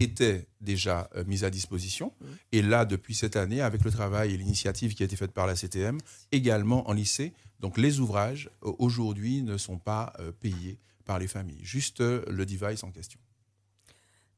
étaient 0.00 0.48
déjà 0.60 1.08
euh, 1.14 1.22
mis 1.28 1.44
à 1.44 1.50
disposition. 1.50 2.12
Mmh. 2.20 2.24
Et 2.50 2.62
là, 2.62 2.84
depuis 2.84 3.14
cette 3.14 3.36
année, 3.36 3.60
avec 3.60 3.84
le 3.84 3.92
travail 3.92 4.34
et 4.34 4.36
l'initiative 4.36 4.94
qui 4.94 5.04
a 5.04 5.06
été 5.06 5.14
faite 5.14 5.32
par 5.32 5.46
la 5.46 5.54
CTM, 5.54 5.98
également 6.32 6.88
en 6.90 6.94
lycée. 6.94 7.32
Donc 7.60 7.78
les 7.78 8.00
ouvrages, 8.00 8.50
euh, 8.64 8.72
aujourd'hui, 8.80 9.42
ne 9.42 9.56
sont 9.56 9.78
pas 9.78 10.12
payés 10.40 10.80
par 11.04 11.20
les 11.20 11.28
familles, 11.28 11.60
juste 11.62 12.00
le 12.00 12.44
device 12.44 12.82
en 12.82 12.90
question. 12.90 13.20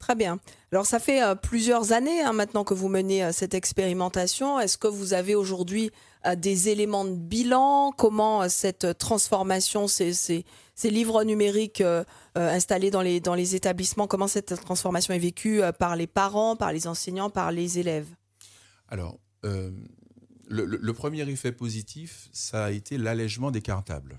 Très 0.00 0.14
bien. 0.14 0.40
Alors 0.73 0.87
ça 0.87 0.99
fait 0.99 1.23
euh, 1.23 1.35
plusieurs 1.35 1.92
années 1.92 2.23
hein, 2.23 2.33
maintenant 2.33 2.64
que 2.64 2.73
vous 2.73 2.88
menez 2.88 3.23
euh, 3.23 3.33
cette 3.33 3.52
expérimentation. 3.52 4.59
Est-ce 4.59 4.78
que 4.78 4.88
vous 4.88 5.12
avez 5.12 5.35
aujourd'hui 5.35 5.90
euh, 6.26 6.35
des 6.35 6.71
éléments 6.71 7.04
de 7.04 7.14
bilan? 7.14 7.92
Comment 7.92 8.49
cette 8.49 8.97
transformation, 8.97 9.87
ces, 9.88 10.45
livres 10.85 11.23
numériques 11.25 11.83
installés 12.35 12.90
dans 12.90 13.02
les, 13.02 13.54
établissements, 13.54 14.07
comment 14.07 14.26
cette 14.26 14.59
transformation 14.62 15.12
est 15.12 15.19
vécue 15.19 15.61
par 15.78 15.95
les 15.95 16.07
parents, 16.07 16.57
par 16.57 16.73
les 16.73 16.87
enseignants, 16.87 17.28
par 17.28 17.52
les 17.52 17.78
élèves? 17.78 18.09
Alors, 18.88 19.19
le, 19.42 19.85
le, 20.64 20.92
premier 20.95 21.28
effet 21.28 21.52
positif, 21.52 22.30
ça 22.33 22.64
a 22.64 22.71
été 22.71 22.97
l'allègement 22.97 23.50
des 23.50 23.61
cartables 23.61 24.19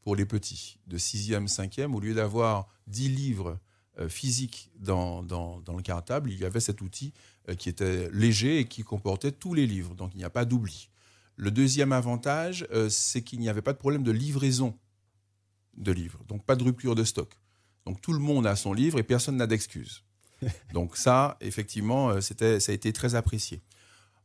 pour 0.00 0.16
les 0.16 0.26
petits, 0.26 0.80
de 0.88 0.98
6e, 0.98 1.46
5e, 1.46 1.94
au 1.94 2.00
lieu 2.00 2.14
d'avoir 2.14 2.66
10 2.88 3.08
livres 3.08 3.60
physique 4.08 4.70
dans, 4.78 5.22
dans, 5.22 5.62
le 5.76 5.82
cartable, 5.82 6.30
il 6.30 6.38
y 6.38 6.44
avait 6.44 6.60
cet 6.60 6.80
outil 6.80 7.12
euh, 7.48 7.54
qui 7.54 7.68
était 7.68 8.10
léger 8.12 8.60
et 8.60 8.64
qui 8.66 8.82
comportait 8.82 9.32
tous 9.32 9.54
les 9.54 9.66
livres. 9.66 9.94
Donc 9.94 10.12
il 10.14 10.18
n'y 10.18 10.24
a 10.24 10.30
pas 10.30 10.44
d'oubli. 10.44 10.90
Le 11.36 11.50
deuxième 11.50 11.92
avantage, 11.92 12.66
euh, 12.72 12.88
c'est 12.88 13.22
qu'il 13.22 13.40
n'y 13.40 13.48
avait 13.48 13.62
pas 13.62 13.72
de 13.72 13.78
problème 13.78 14.02
de 14.02 14.12
livraison 14.12 14.76
de 15.76 15.92
livres, 15.92 16.24
donc 16.28 16.44
pas 16.44 16.56
de 16.56 16.64
rupture 16.64 16.94
de 16.94 17.04
stock. 17.04 17.36
Donc 17.84 18.00
tout 18.00 18.12
le 18.12 18.18
monde 18.18 18.46
a 18.46 18.56
son 18.56 18.72
livre 18.72 18.98
et 18.98 19.02
personne 19.02 19.36
n'a 19.36 19.46
d'excuses. 19.46 20.02
Donc 20.74 20.96
ça, 20.96 21.38
effectivement, 21.40 22.20
c'était, 22.20 22.60
ça 22.60 22.72
a 22.72 22.74
été 22.74 22.92
très 22.92 23.14
apprécié. 23.14 23.62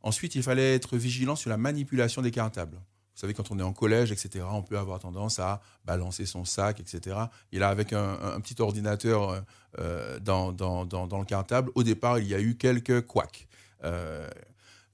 Ensuite, 0.02 0.34
il 0.34 0.42
fallait 0.42 0.74
être 0.74 0.96
vigilant 0.98 1.36
sur 1.36 1.48
la 1.48 1.56
manipulation 1.56 2.22
des 2.22 2.30
cartables. 2.30 2.78
Vous 3.14 3.20
savez, 3.20 3.34
quand 3.34 3.50
on 3.50 3.58
est 3.58 3.62
en 3.62 3.72
collège, 3.72 4.10
etc., 4.10 4.44
on 4.50 4.62
peut 4.62 4.78
avoir 4.78 4.98
tendance 4.98 5.38
à 5.38 5.60
balancer 5.84 6.24
son 6.24 6.44
sac, 6.44 6.80
etc. 6.80 7.16
Et 7.52 7.58
là, 7.58 7.68
avec 7.68 7.92
un, 7.92 8.40
petit 8.40 8.60
ordinateur 8.60 9.30
euh, 9.30 9.40
euh, 9.78 10.18
dans, 10.18 11.18
le 11.18 11.24
cartable, 11.24 11.70
au 11.74 11.82
départ, 11.82 12.18
il 12.18 12.28
y 12.28 12.34
a 12.34 12.40
eu 12.40 12.56
quelques 12.56 13.06
couacs. 13.06 13.46
Euh, 13.84 14.28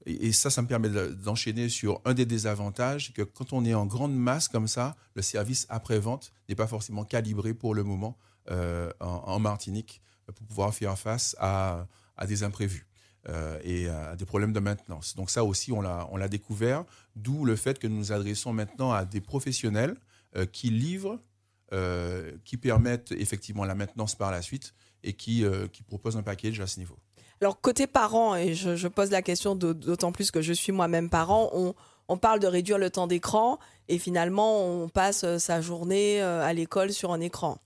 et, 0.05 0.33
ça, 0.33 0.51
ça 0.51 0.63
me 0.63 0.67
permet 0.67 0.89
d'enchaîner 0.89 1.69
sur 1.69 2.01
un 2.05 2.15
des 2.15 2.27
désavantages, 2.27 3.13
que 3.13 3.23
quand 3.23 3.53
on 3.53 3.65
est 3.65 3.75
en 3.75 3.87
grande 3.87 4.17
masse 4.17 4.49
comme 4.49 4.67
ça, 4.67 4.97
le 5.15 5.23
service 5.23 5.67
après-vente 5.69 6.33
n'est 6.49 6.57
pas 6.57 6.67
forcément 6.67 7.05
calibré 7.05 7.55
pour 7.55 7.75
le 7.75 7.85
moment 7.85 8.17
en, 9.01 9.39
Martinique 9.39 10.01
pour 10.27 10.47
pouvoir 10.47 10.75
faire 10.75 10.99
face 10.99 11.37
à 11.39 11.87
des 12.27 12.43
imprévus. 12.43 12.88
Euh, 13.29 13.59
et 13.63 13.89
à 13.89 14.17
des 14.17 14.25
problèmes 14.25 14.53
de 14.53 14.61
maintenance. 14.61 15.15
Donc 15.15 15.29
ça 15.29 15.45
aussi, 15.45 15.71
on 15.73 15.83
l'a 15.83 16.29
découvert, 16.29 16.85
d'où 17.17 17.45
le 17.45 17.57
fait 17.57 17.79
que 17.79 17.87
nous 17.87 17.97
nous 17.97 18.13
adressons 18.13 18.53
maintenant 18.53 18.93
à 18.93 19.05
des 19.05 19.21
professionnels 19.21 19.97
euh, 20.37 20.47
qui 20.47 20.71
livrent, 20.71 21.19
euh, 21.73 22.33
qui 22.45 22.57
permettent 22.57 23.13
effectivement 23.13 23.65
la 23.65 23.75
maintenance 23.75 24.15
par 24.15 24.31
la 24.31 24.41
suite 24.41 24.73
et 25.03 25.13
qui, 25.13 25.45
qui 25.73 25.83
proposent 25.83 26.17
un 26.17 26.23
package 26.23 26.61
à 26.61 26.67
ce 26.67 26.79
niveau. 26.79 26.97
Alors 27.41 27.61
côté 27.61 27.87
parents, 27.87 28.35
et 28.35 28.55
je, 28.55 28.89
pose 28.89 29.11
la 29.11 29.23
question 29.23 29.55
d'autant 29.55 30.11
plus 30.11 30.31
que 30.31 30.41
je 30.41 30.53
suis 30.53 30.73
moi-même 30.73 31.11
parent, 31.11 31.51
on, 31.53 31.75
on 32.09 32.17
parle 32.17 32.41
de 32.41 32.47
réduire 32.47 32.79
le 32.79 32.91
temps 32.91 33.07
d'écran 33.07 33.59
et 33.89 33.99
finalement 33.99 34.65
on 34.65 34.89
passe 34.89 35.39
sa 35.39 35.61
journée 35.61 36.21
à 36.21 36.53
l'école 36.53 36.93
sur 36.93 37.13
un 37.13 37.21
écran. 37.21 37.59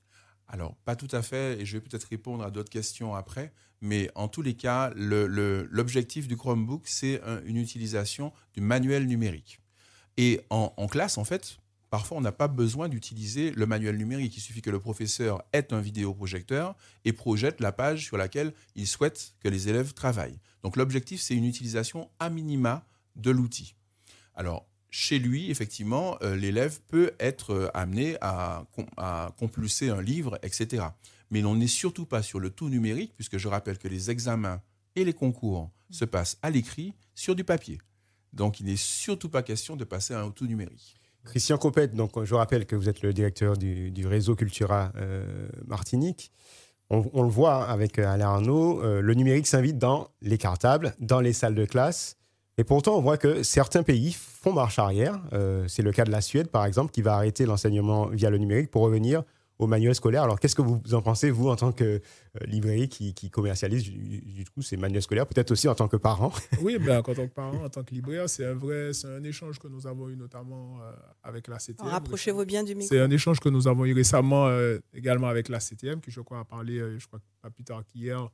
Alors, 0.53 0.77
pas 0.85 0.97
tout 0.97 1.09
à 1.13 1.23
fait, 1.23 1.59
et 1.59 1.65
je 1.65 1.79
vais 1.79 1.81
peut-être 1.81 2.05
répondre 2.05 2.45
à 2.45 2.51
d'autres 2.51 2.71
questions 2.71 3.15
après, 3.15 3.55
mais 3.81 4.11
en 4.15 4.29
tous 4.29 4.43
les 4.43 4.53
cas, 4.53 4.93
l'objectif 4.95 6.29
du 6.29 6.37
Chromebook, 6.37 6.87
c'est 6.87 7.23
une 7.47 7.57
utilisation 7.57 8.35
du 8.53 8.61
manuel 8.61 9.07
numérique. 9.07 9.61
Et 10.19 10.43
en, 10.51 10.87
classe, 10.89 11.17
en 11.17 11.25
fait, 11.25 11.57
parfois, 11.89 12.19
on 12.19 12.21
n'a 12.21 12.33
pas 12.33 12.49
besoin 12.49 12.91
d'utiliser 12.91 13.51
le 13.53 13.65
manuel 13.65 13.97
numérique. 13.97 14.37
Il 14.37 14.41
suffit 14.41 14.61
que 14.61 14.69
le 14.69 14.79
professeur 14.79 15.43
ait 15.55 15.73
un 15.73 15.81
vidéoprojecteur 15.81 16.77
et 17.07 17.15
projette 17.15 17.61
la 17.61 17.73
page 17.73 18.05
sur 18.05 18.19
laquelle 18.19 18.53
il 18.77 18.87
souhaite 18.87 19.35
que 19.41 19.49
les 19.49 19.71
élèves 19.71 19.95
travaillent. 19.95 20.39
Donc, 20.63 20.77
l'objectif, 20.77 21.23
c'est 21.23 21.35
une 21.35 21.47
utilisation 21.47 22.11
à 22.21 22.29
minima 22.29 22.85
de 23.17 23.31
l'outil. 23.31 23.75
Alors, 24.35 24.67
chez 24.95 25.19
lui, 25.19 25.51
effectivement, 25.51 26.19
euh, 26.23 26.37
l'élève 26.37 26.79
peut 26.87 27.13
être 27.19 27.55
euh, 27.55 27.71
amené 27.73 28.19
à, 28.21 28.65
compulser 29.39 29.89
un 29.89 30.03
livre, 30.03 30.39
etc 30.43 30.85
mais 31.33 31.43
on 31.45 31.57
n'est 31.57 31.67
surtout 31.67 32.05
pas 32.05 32.23
sur 32.23 32.39
le 32.39 32.51
tout 32.51 32.69
numérique, 32.69 33.15
puisque 33.17 33.39
je 33.39 33.49
rappelle 33.49 33.79
que 33.79 33.89
les 33.89 34.11
examens 34.11 34.61
et 34.95 35.05
les 35.05 35.15
concours 35.15 35.71
se 35.91 36.05
passent 36.05 36.37
à 36.43 36.51
l'écrit 36.51 36.93
sur 37.15 37.35
du 37.35 37.43
papier. 37.43 37.79
Donc 38.35 38.61
il 38.61 38.67
n'est 38.67 38.77
surtout 38.77 39.31
pas 39.31 39.43
question 39.43 39.75
de 39.75 39.85
passer 39.85 40.13
à 40.13 40.21
un 40.21 40.31
tout 40.31 40.47
numérique. 40.47 40.95
Christian 41.25 41.57
Copette, 41.57 41.95
donc 41.95 42.23
je 42.23 42.35
rappelle 42.35 42.67
que 42.67 42.77
vous 42.77 42.87
êtes 42.87 43.01
le 43.01 43.15
directeur 43.15 43.57
du, 43.57 44.07
réseau 44.07 44.37
Cultura 44.37 44.93
euh, 44.97 45.49
Martinique. 45.67 46.31
On, 46.91 47.23
le 47.23 47.31
voit 47.31 47.65
avec 47.65 47.99
Alain 47.99 48.27
Arnaud, 48.27 48.83
le 48.83 49.15
numérique 49.15 49.47
s'invite 49.47 49.79
dans 49.79 50.09
les 50.21 50.37
cartables, 50.37 50.95
dans 50.99 51.21
les 51.21 51.33
salles 51.33 51.55
de 51.55 51.65
classe. 51.65 52.19
Et 52.59 52.65
pourtant, 52.65 52.97
on 52.97 53.01
voit 53.01 53.17
que 53.17 53.43
certains 53.43 53.83
pays 53.83 54.13
font 54.13 54.53
marche 54.53 54.79
arrière. 54.79 55.21
c'est 55.69 55.83
le 55.83 55.93
cas 55.93 56.05
de 56.05 56.11
la 56.11 56.21
Suède, 56.21 56.49
par 56.49 56.67
exemple, 56.67 56.93
qui 56.93 57.01
va 57.01 57.15
arrêter 57.15 57.47
l'enseignement 57.47 58.07
via 58.07 58.29
le 58.29 58.39
numérique 58.39 58.71
pour 58.71 58.83
revenir 58.83 59.23
au 59.63 59.67
manuel 59.67 59.95
scolaire. 59.95 60.25
Alors, 60.25 60.41
qu'est-ce 60.41 60.55
que 60.55 60.63
vous 60.63 60.81
en 60.93 61.03
pensez, 61.03 61.31
vous, 61.31 61.49
en 61.49 61.57
tant 61.57 61.73
que 61.73 61.85
euh, 61.85 62.01
librairie 62.47 62.89
qui, 62.89 63.31
commercialise 63.31 63.85
du, 63.85 64.45
coup 64.55 64.63
ces 64.63 64.77
manuels 64.77 65.03
scolaires, 65.03 65.27
peut-être 65.27 65.51
aussi 65.53 65.69
en 65.69 65.75
tant 65.75 65.89
que 65.89 65.97
parent? 65.97 66.33
Oui, 66.63 66.79
ben, 66.79 66.99
en 66.99 67.03
tant 67.03 67.15
que 67.15 67.33
parent, 67.33 67.65
en 67.65 67.69
tant 67.69 67.83
que 67.83 67.95
libraire, 67.95 68.29
c'est 68.29 68.45
un 68.45 68.55
vrai, 68.55 68.93
c'est 68.93 69.09
un 69.09 69.23
échange 69.25 69.59
que 69.59 69.69
nous 69.69 69.87
avons 69.87 70.09
eu 70.09 70.17
notamment 70.17 70.81
euh, 70.83 70.93
avec 71.23 71.49
la 71.49 71.59
CTM. 71.59 71.89
Rapprochez-vous 71.89 72.45
bien 72.45 72.63
du 72.63 72.75
micro. 72.75 72.89
C'est 72.89 73.01
un 73.01 73.11
échange 73.11 73.41
que 73.41 73.49
nous 73.49 73.69
avons 73.69 73.85
eu 73.85 73.95
récemment 73.95 74.47
euh, 74.47 74.79
également 74.93 75.29
avec 75.29 75.49
la 75.49 75.61
CTM, 75.61 76.01
qui 76.01 76.11
je 76.11 76.21
crois 76.21 76.41
a 76.41 76.45
parlé, 76.45 76.79
je 76.99 77.07
crois 77.07 77.21
pas 77.41 77.51
plus 77.51 77.65
tard 77.65 77.85
qu'hier, 77.85 78.29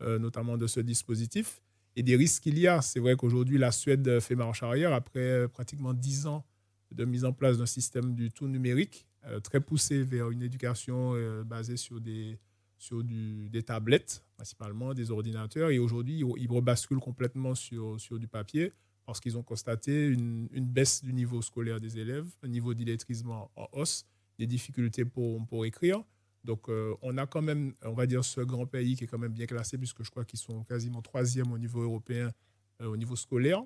notamment 0.00 0.56
de 0.56 0.66
ce 0.68 0.80
dispositif 0.80 1.60
et 1.98 2.02
des 2.04 2.14
risques 2.14 2.44
qu'il 2.44 2.58
y 2.58 2.68
a. 2.68 2.80
C'est 2.80 3.00
vrai 3.00 3.16
qu'aujourd'hui, 3.16 3.58
la 3.58 3.72
Suède 3.72 4.20
fait 4.20 4.36
marche 4.36 4.62
arrière 4.62 4.92
après 4.92 5.48
pratiquement 5.48 5.92
dix 5.92 6.26
ans 6.26 6.44
de 6.92 7.04
mise 7.04 7.24
en 7.24 7.32
place 7.32 7.58
d'un 7.58 7.66
système 7.66 8.14
du 8.14 8.30
tout 8.30 8.46
numérique 8.46 9.06
euh, 9.26 9.40
très 9.40 9.60
poussé 9.60 10.04
vers 10.04 10.30
une 10.30 10.42
éducation 10.42 11.14
euh, 11.14 11.42
basée 11.42 11.76
sur 11.76 12.00
des, 12.00 12.38
sur 12.78 13.02
du, 13.02 13.50
des 13.50 13.64
tablettes, 13.64 14.24
principalement 14.36 14.94
des 14.94 15.10
ordinateurs. 15.10 15.70
Et 15.70 15.80
aujourd'hui, 15.80 16.22
ils 16.36 16.48
rebasculent 16.48 17.00
complètement 17.00 17.56
sur, 17.56 18.00
sur 18.00 18.18
du 18.20 18.28
papier 18.28 18.72
parce 19.04 19.18
qu'ils 19.18 19.36
ont 19.36 19.42
constaté 19.42 20.06
une, 20.06 20.48
une, 20.52 20.66
baisse 20.68 21.02
du 21.02 21.12
niveau 21.12 21.42
scolaire 21.42 21.80
des 21.80 21.98
élèves, 21.98 22.28
un 22.42 22.48
niveau 22.48 22.74
d'illettrisme 22.74 23.30
en 23.30 23.68
hausse, 23.72 24.06
des 24.38 24.46
difficultés 24.46 25.04
pour, 25.04 25.44
pour 25.46 25.64
écrire. 25.66 26.04
Donc, 26.44 26.68
euh, 26.68 26.94
on 27.02 27.18
a 27.18 27.26
quand 27.26 27.42
même, 27.42 27.74
on 27.82 27.92
va 27.92 28.06
dire, 28.06 28.24
ce 28.24 28.40
grand 28.40 28.66
pays 28.66 28.96
qui 28.96 29.04
est 29.04 29.06
quand 29.06 29.18
même 29.18 29.32
bien 29.32 29.46
classé, 29.46 29.76
puisque 29.76 30.02
je 30.02 30.10
crois 30.10 30.24
qu'ils 30.24 30.38
sont 30.38 30.64
quasiment 30.64 31.02
troisième 31.02 31.52
au 31.52 31.58
niveau 31.58 31.82
européen, 31.82 32.32
euh, 32.80 32.86
au 32.86 32.96
niveau 32.96 33.16
scolaire, 33.16 33.62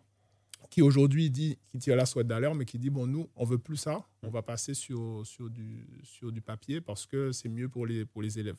qui 0.71 0.83
aujourd'hui 0.83 1.31
dit, 1.31 1.59
qui 1.71 1.79
tire 1.79 1.97
la 1.97 2.07
soie 2.07 2.25
d'alerte, 2.25 2.55
mais 2.57 2.65
qui 2.65 2.79
dit, 2.79 2.91
bon, 2.91 3.07
nous, 3.07 3.29
on 3.37 3.45
veut 3.45 3.59
plus 3.59 3.77
ça, 3.77 4.07
on 4.23 4.31
va 4.31 4.43
passer 4.43 4.75
sur, 4.75 5.23
sur, 5.27 5.51
du, 5.51 5.87
sur 6.03 6.33
du 6.33 6.41
papier 6.41 6.81
parce 6.81 7.07
que 7.07 7.33
c'est 7.33 7.49
mieux 7.49 7.69
pour 7.69 7.87
les, 7.87 8.05
pour 8.05 8.23
les 8.23 8.39
élèves. 8.39 8.59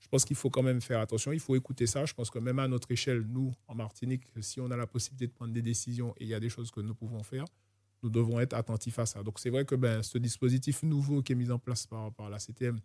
Je 0.00 0.08
pense 0.08 0.26
qu'il 0.26 0.36
faut 0.36 0.50
quand 0.50 0.62
même 0.62 0.82
faire 0.82 1.00
attention, 1.00 1.32
il 1.32 1.40
faut 1.40 1.56
écouter 1.56 1.86
ça. 1.86 2.04
Je 2.04 2.12
pense 2.12 2.30
que 2.30 2.38
même 2.38 2.58
à 2.58 2.68
notre 2.68 2.90
échelle, 2.90 3.24
nous, 3.26 3.54
en 3.66 3.74
Martinique, 3.74 4.24
si 4.40 4.60
on 4.60 4.70
a 4.70 4.76
la 4.76 4.86
possibilité 4.86 5.28
de 5.28 5.32
prendre 5.32 5.54
des 5.54 5.62
décisions 5.62 6.14
et 6.18 6.24
il 6.24 6.28
y 6.28 6.34
a 6.34 6.40
des 6.40 6.50
choses 6.50 6.70
que 6.70 6.80
nous 6.80 6.94
pouvons 6.94 7.22
faire, 7.22 7.46
nous 8.02 8.10
devons 8.10 8.38
être 8.38 8.52
attentifs 8.52 8.98
à 8.98 9.06
ça. 9.06 9.22
Donc, 9.22 9.38
c'est 9.38 9.48
vrai 9.48 9.64
que 9.64 9.74
ben, 9.74 10.02
ce 10.02 10.18
dispositif 10.18 10.82
nouveau 10.82 11.22
qui 11.22 11.32
est 11.32 11.36
mis 11.36 11.50
en 11.50 11.58
place 11.58 11.86
par, 11.86 12.12
par 12.12 12.28
la 12.28 12.38
CTM, 12.38 12.78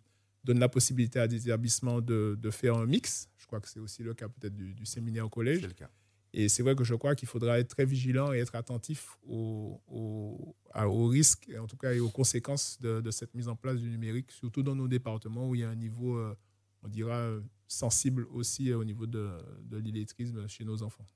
donne 0.44 0.58
la 0.58 0.68
possibilité 0.68 1.18
à 1.18 1.28
des 1.28 1.46
établissements 1.48 2.00
de, 2.00 2.38
de 2.40 2.50
faire 2.50 2.76
un 2.76 2.86
mix. 2.86 3.28
Je 3.38 3.46
crois 3.46 3.60
que 3.60 3.68
c'est 3.68 3.80
aussi 3.80 4.02
le 4.02 4.14
cas 4.14 4.28
peut-être 4.28 4.54
du, 4.54 4.74
du, 4.74 4.86
séminaire 4.86 5.26
au 5.26 5.28
collège. 5.28 5.60
C'est 5.60 5.66
le 5.66 5.74
cas. 5.74 5.90
Et 6.32 6.48
c'est 6.48 6.62
vrai 6.62 6.76
que 6.76 6.84
je 6.84 6.94
crois 6.94 7.14
qu'il 7.16 7.26
faudra 7.28 7.58
être 7.58 7.68
très 7.68 7.84
vigilant 7.84 8.32
et 8.32 8.38
être 8.38 8.54
attentif 8.54 9.18
aux, 9.28 9.80
aux, 9.88 10.54
aux 10.74 11.06
risques, 11.06 11.50
en 11.58 11.66
tout 11.66 11.76
cas, 11.76 11.92
et 11.92 11.98
aux 11.98 12.08
conséquences 12.08 12.80
de, 12.80 13.00
de, 13.00 13.10
cette 13.10 13.34
mise 13.34 13.48
en 13.48 13.56
place 13.56 13.78
du 13.78 13.90
numérique, 13.90 14.30
surtout 14.30 14.62
dans 14.62 14.76
nos 14.76 14.86
départements 14.86 15.48
où 15.48 15.56
il 15.56 15.62
y 15.62 15.64
a 15.64 15.68
un 15.70 15.74
niveau, 15.74 16.16
euh, 16.16 16.36
on 16.84 16.88
dira, 16.88 17.32
sensible 17.66 18.26
aussi 18.32 18.72
au 18.72 18.84
niveau 18.84 19.06
de, 19.06 19.30
de 19.62 19.78
l'illettrisme 19.78 20.46
chez 20.48 20.64
nos 20.64 20.82
enfants. 20.82 21.06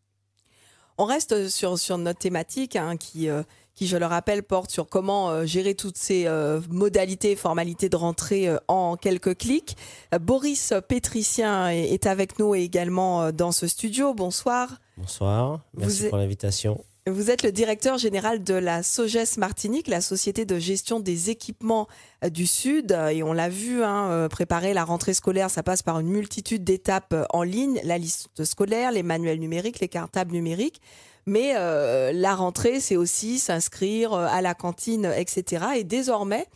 On 0.99 1.05
reste 1.05 1.49
sur, 1.49 1.79
sur 1.79 1.99
notre 1.99 2.21
thématique 2.21 2.77
hein, 2.77 2.97
qui, 2.97 3.29
euh, 3.29 3.43
qui, 3.75 3.87
je 3.87 3.97
le 3.97 4.07
rappelle, 4.07 4.43
porte 4.43 4.71
sur 4.71 4.89
comment 4.89 5.31
euh, 5.31 5.45
gérer 5.45 5.75
toutes 5.75 5.97
ces 5.97 6.27
euh, 6.27 6.61
modalités 6.71 7.33
et 7.33 7.37
formalités 7.37 7.89
de 7.89 7.97
rentrée 7.97 8.49
euh, 8.49 8.59
en 8.69 8.97
quelques 8.97 9.37
clics. 9.37 9.77
Boris 10.21 10.73
Pétricien 10.89 11.71
est, 11.71 11.93
est, 11.93 12.07
avec 12.07 12.39
nous 12.39 12.55
également 12.55 13.33
dans 13.33 13.53
ce 13.53 13.67
studio. 13.67 14.15
Bonsoir. 14.15 14.79
Bonsoir, 14.97 15.61
merci 15.75 16.05
Vous 16.05 16.09
pour 16.11 16.19
l'invitation. 16.19 16.85
Vous 17.07 17.31
êtes 17.31 17.43
le 17.43 17.53
directeur 17.53 17.99
général 17.99 18.43
de 18.43 18.55
la 18.55 18.83
SOGES 18.83 19.37
Martinique, 19.37 19.89
la 19.89 20.01
société 20.01 20.47
de 20.47 20.59
gestion 20.59 21.01
des 21.01 21.29
équipements 21.29 21.87
du 22.31 22.47
Sud. 22.47 22.93
Et 23.13 23.23
on 23.23 23.35
l'a 23.35 23.51
vu, 23.51 23.85
hein, 23.85 24.27
préparer 24.31 24.73
la 24.73 24.85
rentrée 24.85 25.13
scolaire, 25.13 25.51
ça 25.51 25.63
passe 25.63 25.83
par 25.83 26.01
une 26.01 26.09
multitude 26.09 26.65
d'étapes 26.65 27.15
en 27.29 27.43
ligne, 27.43 27.79
la 27.85 27.99
liste 27.99 28.45
scolaire, 28.45 28.91
les 28.91 29.03
manuels 29.03 29.39
numériques, 29.39 29.81
les 29.81 29.89
cartables 29.89 30.33
numériques. 30.33 30.81
Mais 31.27 31.53
euh, 31.57 32.11
la 32.15 32.35
rentrée, 32.35 32.81
c'est 32.81 32.97
aussi 32.97 33.39
s'inscrire 33.39 34.15
à 34.15 34.41
la 34.41 34.55
cantine, 34.55 35.13
etc. 35.15 35.67
Et 35.77 35.85
désormais, 35.85 36.47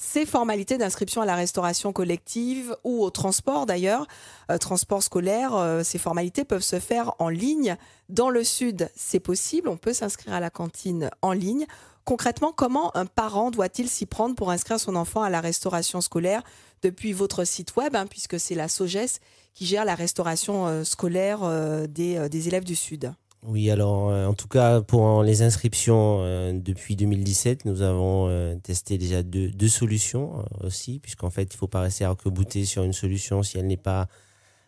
ces 0.00 0.24
formalités 0.24 0.78
d'inscription 0.78 1.20
à 1.22 1.26
la 1.26 1.34
restauration 1.34 1.92
collective 1.92 2.74
ou 2.84 3.02
au 3.02 3.10
transport 3.10 3.66
d'ailleurs, 3.66 4.06
euh, 4.50 4.56
transport 4.56 5.02
scolaire, 5.02 5.56
euh, 5.56 5.82
ces 5.82 5.98
formalités 5.98 6.44
peuvent 6.44 6.62
se 6.62 6.78
faire 6.78 7.14
en 7.18 7.28
ligne. 7.28 7.76
Dans 8.08 8.30
le 8.30 8.44
sud, 8.44 8.90
c'est 8.94 9.18
possible, 9.18 9.68
on 9.68 9.76
peut 9.76 9.92
s'inscrire 9.92 10.32
à 10.32 10.40
la 10.40 10.50
cantine 10.50 11.10
en 11.20 11.32
ligne. 11.32 11.66
Concrètement, 12.04 12.52
comment 12.52 12.96
un 12.96 13.06
parent 13.06 13.50
doit-il 13.50 13.88
s'y 13.88 14.06
prendre 14.06 14.36
pour 14.36 14.52
inscrire 14.52 14.78
son 14.78 14.94
enfant 14.94 15.22
à 15.22 15.30
la 15.30 15.40
restauration 15.40 16.00
scolaire 16.00 16.42
depuis 16.80 17.12
votre 17.12 17.44
site 17.44 17.74
web, 17.74 17.96
hein, 17.96 18.06
puisque 18.06 18.38
c'est 18.38 18.54
la 18.54 18.68
SOGES 18.68 19.18
qui 19.52 19.66
gère 19.66 19.84
la 19.84 19.96
restauration 19.96 20.68
euh, 20.68 20.84
scolaire 20.84 21.40
des 21.88 22.48
élèves 22.48 22.64
du 22.64 22.76
Sud? 22.76 23.12
Oui, 23.46 23.70
alors 23.70 24.08
en 24.28 24.34
tout 24.34 24.48
cas 24.48 24.80
pour 24.80 25.22
les 25.22 25.42
inscriptions 25.42 26.52
depuis 26.52 26.96
2017, 26.96 27.64
nous 27.64 27.82
avons 27.82 28.58
testé 28.62 28.98
déjà 28.98 29.22
deux, 29.22 29.48
deux 29.50 29.68
solutions 29.68 30.44
aussi, 30.62 30.98
puisqu'en 30.98 31.30
fait 31.30 31.44
il 31.44 31.54
ne 31.54 31.58
faut 31.58 31.68
pas 31.68 31.80
rester 31.80 32.04
arc-bouté 32.04 32.64
sur 32.64 32.82
une 32.82 32.92
solution 32.92 33.42
si 33.42 33.58
elle 33.58 33.68
n'est 33.68 33.76
pas, 33.76 34.08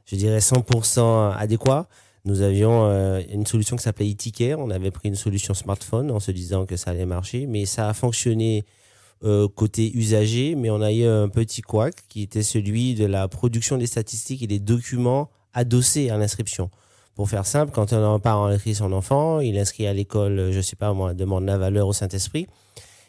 je 0.07 0.17
dirais, 0.17 0.39
100% 0.39 1.35
adéquate. 1.35 1.89
Nous 2.25 2.43
avions 2.43 2.85
une 3.31 3.45
solution 3.45 3.77
qui 3.77 3.83
s'appelait 3.83 4.11
e 4.11 4.57
On 4.57 4.71
avait 4.71 4.91
pris 4.91 5.09
une 5.09 5.17
solution 5.17 5.53
smartphone 5.53 6.11
en 6.11 6.21
se 6.21 6.31
disant 6.31 6.65
que 6.65 6.77
ça 6.77 6.93
allait 6.93 7.07
marcher, 7.07 7.47
mais 7.47 7.67
ça 7.67 7.89
a 7.89 7.95
fonctionné 7.95 8.65
côté 9.55 9.91
usager, 9.97 10.55
mais 10.55 10.71
on 10.71 10.81
a 10.81 10.93
eu 10.93 11.05
un 11.05 11.29
petit 11.29 11.61
couac 11.61 11.95
qui 12.09 12.23
était 12.23 12.43
celui 12.43 12.95
de 12.95 13.05
la 13.05 13.27
production 13.29 13.79
des 13.79 13.87
statistiques 13.87 14.43
et 14.43 14.47
des 14.47 14.61
documents 14.61 15.29
adossés 15.53 16.09
à 16.11 16.17
l'inscription. 16.17 16.71
Pour 17.15 17.29
faire 17.29 17.47
simple, 17.47 17.73
quand 17.73 17.93
un 17.93 18.19
parent 18.19 18.47
inscrit 18.47 18.75
son 18.75 18.93
enfant, 18.93 19.41
il 19.41 19.59
inscrit 19.59 19.87
à 19.87 19.93
l'école, 19.93 20.51
je 20.53 20.57
ne 20.57 20.63
sais 20.63 20.77
pas 20.77 20.93
moi, 20.93 21.13
de 21.15 21.25
Monde-la-Valeur 21.25 21.87
au 21.87 21.93
Saint-Esprit. 21.93 22.47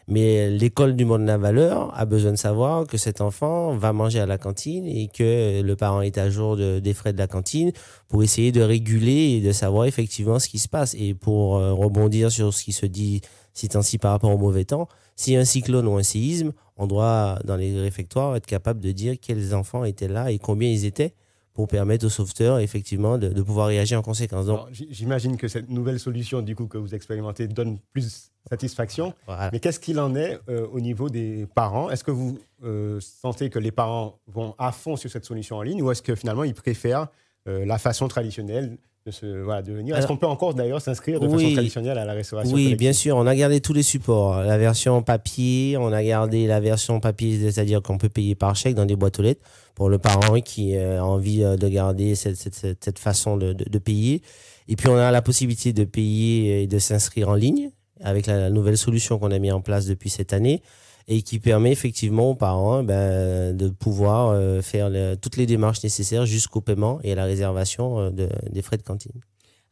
Mais 0.08 0.50
l'école 0.50 0.96
du 0.96 1.06
Monde-la-Valeur 1.06 1.98
a 1.98 2.06
besoin 2.06 2.32
de 2.32 2.38
savoir 2.38 2.88
que 2.88 2.98
cet 2.98 3.22
enfant 3.22 3.76
va 3.78 3.94
manger 3.94 4.20
à 4.20 4.26
la 4.26 4.38
cantine 4.38 4.86
et 4.86 5.08
que 5.08 5.62
le 5.62 5.76
parent 5.76 6.02
est 6.02 6.18
à 6.18 6.30
jour 6.30 6.58
de, 6.58 6.80
des 6.80 6.94
frais 6.94 7.14
de 7.14 7.18
la 7.18 7.28
cantine 7.28 7.72
pour 8.10 8.24
essayer 8.24 8.52
de 8.52 8.62
réguler 8.62 9.38
et 9.38 9.42
de 9.42 9.52
savoir 9.52 9.86
effectivement 9.86 10.40
ce 10.40 10.50
qui 10.50 10.60
se 10.60 10.68
passe. 10.68 10.96
Et 10.96 11.14
pour 11.14 11.58
euh, 11.58 11.74
rebondir 11.74 12.32
sur 12.32 12.54
ce 12.54 12.64
qui 12.64 12.74
se 12.74 12.86
dit 12.86 13.22
si 13.54 13.70
temps-ci 13.70 13.98
par 13.98 14.12
rapport 14.12 14.32
au 14.32 14.38
mauvais 14.38 14.66
temps, 14.66 14.88
a 15.28 15.32
un 15.32 15.46
cyclone 15.46 15.88
ou 15.88 15.98
un 15.98 16.04
séisme, 16.04 16.52
on 16.78 16.88
doit, 16.88 17.40
dans 17.46 17.56
les 17.56 17.80
réfectoires, 17.80 18.36
être 18.36 18.46
capable 18.46 18.80
de 18.80 18.92
dire 18.92 19.16
quels 19.22 19.54
enfants 19.54 19.84
étaient 19.84 20.08
là 20.08 20.32
et 20.32 20.40
combien 20.40 20.70
ils 20.70 20.86
étaient 20.86 21.14
pour 21.54 21.68
permettre 21.68 22.06
aux 22.06 22.10
sauveteurs 22.10 22.60
effectivement 22.60 23.18
de, 23.18 23.30
de 23.30 23.42
pouvoir 23.42 23.68
réagir 23.68 24.00
en 24.00 24.02
conséquence. 24.02 24.46
Donc, 24.46 24.68
j'imagine 24.72 25.38
que 25.38 25.48
cette 25.48 25.70
nouvelle 25.70 26.00
solution 26.00 26.42
du 26.42 26.56
coup 26.56 26.68
que 26.68 26.78
vous 26.78 26.96
expérimentez 26.96 27.48
donne 27.48 27.78
plus 27.92 28.32
satisfaction. 28.50 29.14
Voilà. 29.28 29.50
Mais 29.52 29.60
qu'est-ce 29.60 29.80
qu'il 29.80 30.00
en 30.00 30.16
est 30.16 30.40
euh, 30.50 30.68
au 30.72 30.80
niveau 30.80 31.10
des 31.10 31.46
parents? 31.54 31.90
Est-ce 31.90 32.04
que 32.04 32.12
vous 32.12 32.40
euh, 32.64 33.00
sentez 33.00 33.50
que 33.50 33.60
les 33.60 33.72
parents 33.72 34.20
vont 34.28 34.56
à 34.58 34.72
fond 34.72 34.96
sur 34.96 35.10
cette 35.10 35.26
solution 35.26 35.58
en 35.58 35.62
ligne 35.62 35.82
ou 35.82 35.92
est-ce 35.92 36.02
que 36.02 36.16
finalement 36.16 36.44
ils 36.44 36.54
préfèrent 36.54 37.08
euh, 37.48 37.66
la 37.66 37.78
façon 37.78 38.08
traditionnelle 38.08 38.78
de, 39.06 39.12
se, 39.12 39.26
voilà, 39.26 39.62
de 39.62 39.74
venir. 39.74 39.98
Est-ce 39.98 40.06
qu'on 40.06 40.18
peut 40.18 40.28
encore 40.28 40.54
d'ailleurs 40.54 40.82
s'inscrire 40.82 41.20
de 41.20 41.28
oui, 41.28 41.44
façon 41.44 41.54
traditionnelle 41.54 41.98
à 41.98 42.06
la 42.06 42.14
restauration 42.14 42.54
Oui, 42.54 42.76
bien 42.76 42.94
sûr. 42.94 43.18
On 43.18 43.26
a 43.26 43.36
gardé 43.36 43.60
tous 43.60 43.74
les 43.74 43.84
supports. 43.84 44.42
La 44.42 44.58
version 44.58 45.02
papier, 45.02 45.76
on 45.78 45.92
a 45.92 46.04
gardé 46.04 46.46
la 46.46 46.60
version 46.60 47.00
papier, 47.00 47.52
c'est-à-dire 47.52 47.82
qu'on 47.82 47.98
peut 47.98 48.10
payer 48.10 48.36
par 48.36 48.56
chèque 48.56 48.76
dans 48.76 48.86
des 48.86 48.96
boîtes 48.96 49.20
aux 49.20 49.24
lettres 49.24 49.42
pour 49.74 49.90
le 49.90 49.98
parent 49.98 50.40
qui 50.42 50.78
a 50.78 51.04
envie 51.04 51.40
de 51.40 51.68
garder 51.68 52.16
cette, 52.16 52.36
cette, 52.36 52.84
cette 52.84 53.00
façon 53.00 53.38
de, 53.38 53.54
de, 53.54 53.66
de, 53.68 53.80
payer. 53.80 54.22
Et 54.68 54.76
puis 54.76 54.88
on 54.88 54.98
a 54.98 55.10
la 55.10 55.22
possibilité 55.22 55.74
de 55.74 55.84
payer 55.84 56.64
et 56.64 56.68
de 56.68 56.78
s'inscrire 56.78 57.30
en 57.30 57.36
ligne 57.36 57.72
avec 58.04 58.28
la, 58.28 58.38
la 58.40 58.50
nouvelle 58.50 58.78
solution 58.78 59.18
qu'on 59.18 59.32
a 59.32 59.40
mis 59.40 59.52
en 59.52 59.62
place 59.62 59.86
depuis 59.86 60.10
cette 60.10 60.34
année 60.34 60.62
et 61.08 61.22
qui 61.22 61.40
permet 61.40 61.72
effectivement 61.72 62.32
aux 62.32 62.36
parents 62.36 62.84
ben, 62.84 63.56
de 63.56 63.70
pouvoir 63.70 64.30
euh, 64.30 64.62
faire 64.62 64.90
toutes 65.20 65.38
les 65.38 65.46
démarches 65.46 65.84
nécessaires 65.84 66.26
jusqu'au 66.26 66.62
paiement 66.62 67.00
et 67.04 67.14
à 67.14 67.16
la 67.16 67.26
réservation 67.26 68.00
euh, 68.00 68.10
de, 68.10 68.30
des 68.50 68.62
frais 68.62 68.78
de 68.78 68.84
cantine. 68.84 69.12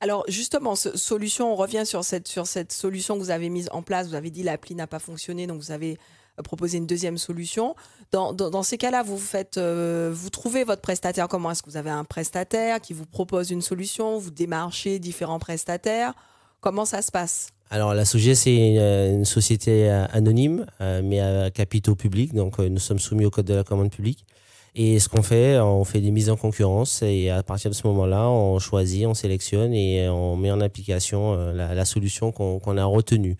Alors 0.01 0.23
justement, 0.27 0.75
solution, 0.75 1.51
on 1.51 1.55
revient 1.55 1.85
sur 1.85 2.03
cette, 2.03 2.27
sur 2.27 2.47
cette 2.47 2.71
solution 2.71 3.15
que 3.15 3.19
vous 3.19 3.31
avez 3.31 3.49
mise 3.49 3.67
en 3.71 3.81
place. 3.81 4.07
Vous 4.07 4.15
avez 4.15 4.29
dit 4.29 4.43
l'appli 4.43 4.75
n'a 4.75 4.87
pas 4.87 4.99
fonctionné, 4.99 5.45
donc 5.45 5.61
vous 5.61 5.71
avez 5.71 5.97
euh, 6.39 6.41
proposé 6.41 6.77
une 6.77 6.87
deuxième 6.87 7.17
solution. 7.17 7.75
Dans, 8.11 8.33
dans, 8.33 8.63
ces 8.63 8.77
cas-là, 8.77 9.03
vous 9.03 9.17
faites, 9.17 9.59
vous 9.59 10.29
trouvez 10.29 10.63
votre 10.63 10.81
prestataire 10.81 11.27
comment 11.27 11.51
Est-ce 11.51 11.61
que 11.61 11.69
vous 11.69 11.77
avez 11.77 11.91
un 11.91 12.05
prestataire 12.05 12.81
qui 12.81 12.93
vous 12.93 13.05
propose 13.05 13.51
une 13.51 13.61
solution? 13.61 14.17
Vous 14.17 14.31
démarchez 14.31 14.99
différents 14.99 15.37
prestataires 15.37 16.13
Comment 16.61 16.85
ça 16.85 17.01
se 17.01 17.11
passe? 17.11 17.49
Alors 17.69 17.93
la 17.93 18.05
SOGES 18.05 18.35
c'est 18.35 18.55
une, 18.55 18.79
une, 18.79 19.25
société 19.25 19.89
anonyme, 19.89 20.65
euh, 20.81 21.01
mais 21.03 21.19
à 21.19 21.51
capitaux 21.51 21.95
publics, 21.95 22.33
donc 22.33 22.59
euh, 22.59 22.69
nous 22.69 22.79
sommes 22.79 22.99
soumis 22.99 23.25
au 23.25 23.29
code 23.29 23.45
de 23.45 23.53
la 23.53 23.63
commande 23.63 23.91
publique. 23.91 24.25
Et 24.75 24.99
ce 24.99 25.09
qu'on 25.09 25.23
fait, 25.23 25.59
on 25.59 25.83
fait 25.83 25.99
des 25.99 26.11
mises 26.11 26.29
en 26.29 26.35
concurrence 26.35 27.01
et 27.01 27.29
à 27.29 27.41
partir 27.43 27.71
de 27.71 27.75
ce 27.75 27.87
moment-là, 27.87 28.29
on 28.29 28.59
choisit, 28.59 29.05
on 29.07 29.13
sélectionne 29.13 29.73
et 29.73 30.07
on 30.09 30.35
met 30.35 30.51
en 30.51 30.61
application 30.61 31.33
euh, 31.33 31.53
la, 31.53 31.85
solution 31.85 32.31
qu'on 32.31 32.59
qu 32.59 32.77
a 32.77 32.85
retenue. 32.85 33.35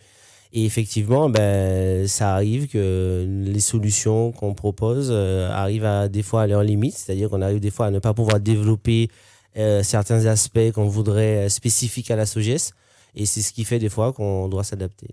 Et 0.51 0.65
effectivement, 0.65 1.29
ben, 1.29 2.07
ça 2.07 2.33
arrive 2.33 2.67
que 2.67 3.25
les 3.45 3.59
solutions 3.59 4.31
qu'on 4.31 4.55
propose 4.55 5.09
euh, 5.11 5.51
arrivent 5.51 5.85
à, 5.85 6.07
des 6.09 6.23
fois 6.23 6.41
à 6.41 6.47
leurs 6.47 6.63
limites, 6.63 6.97
c'est-à-dire 6.97 7.29
qu'on 7.29 7.43
arrive 7.43 7.59
des 7.59 7.69
fois 7.69 7.85
à 7.85 7.91
ne 7.91 7.99
pas 7.99 8.15
pouvoir 8.15 8.39
développer 8.39 9.09
euh, 9.57 9.83
certains 9.83 10.25
aspects 10.25 10.71
qu'on 10.73 10.87
voudrait 10.87 11.47
spécifiques 11.49 12.09
à 12.09 12.15
la 12.15 12.25
SOGES. 12.25 12.73
Et 13.15 13.25
c'est 13.25 13.41
ce 13.41 13.53
qui 13.53 13.63
fait 13.63 13.79
des 13.79 13.89
fois 13.89 14.13
qu'on 14.13 14.47
doit 14.47 14.63
s'adapter. 14.63 15.07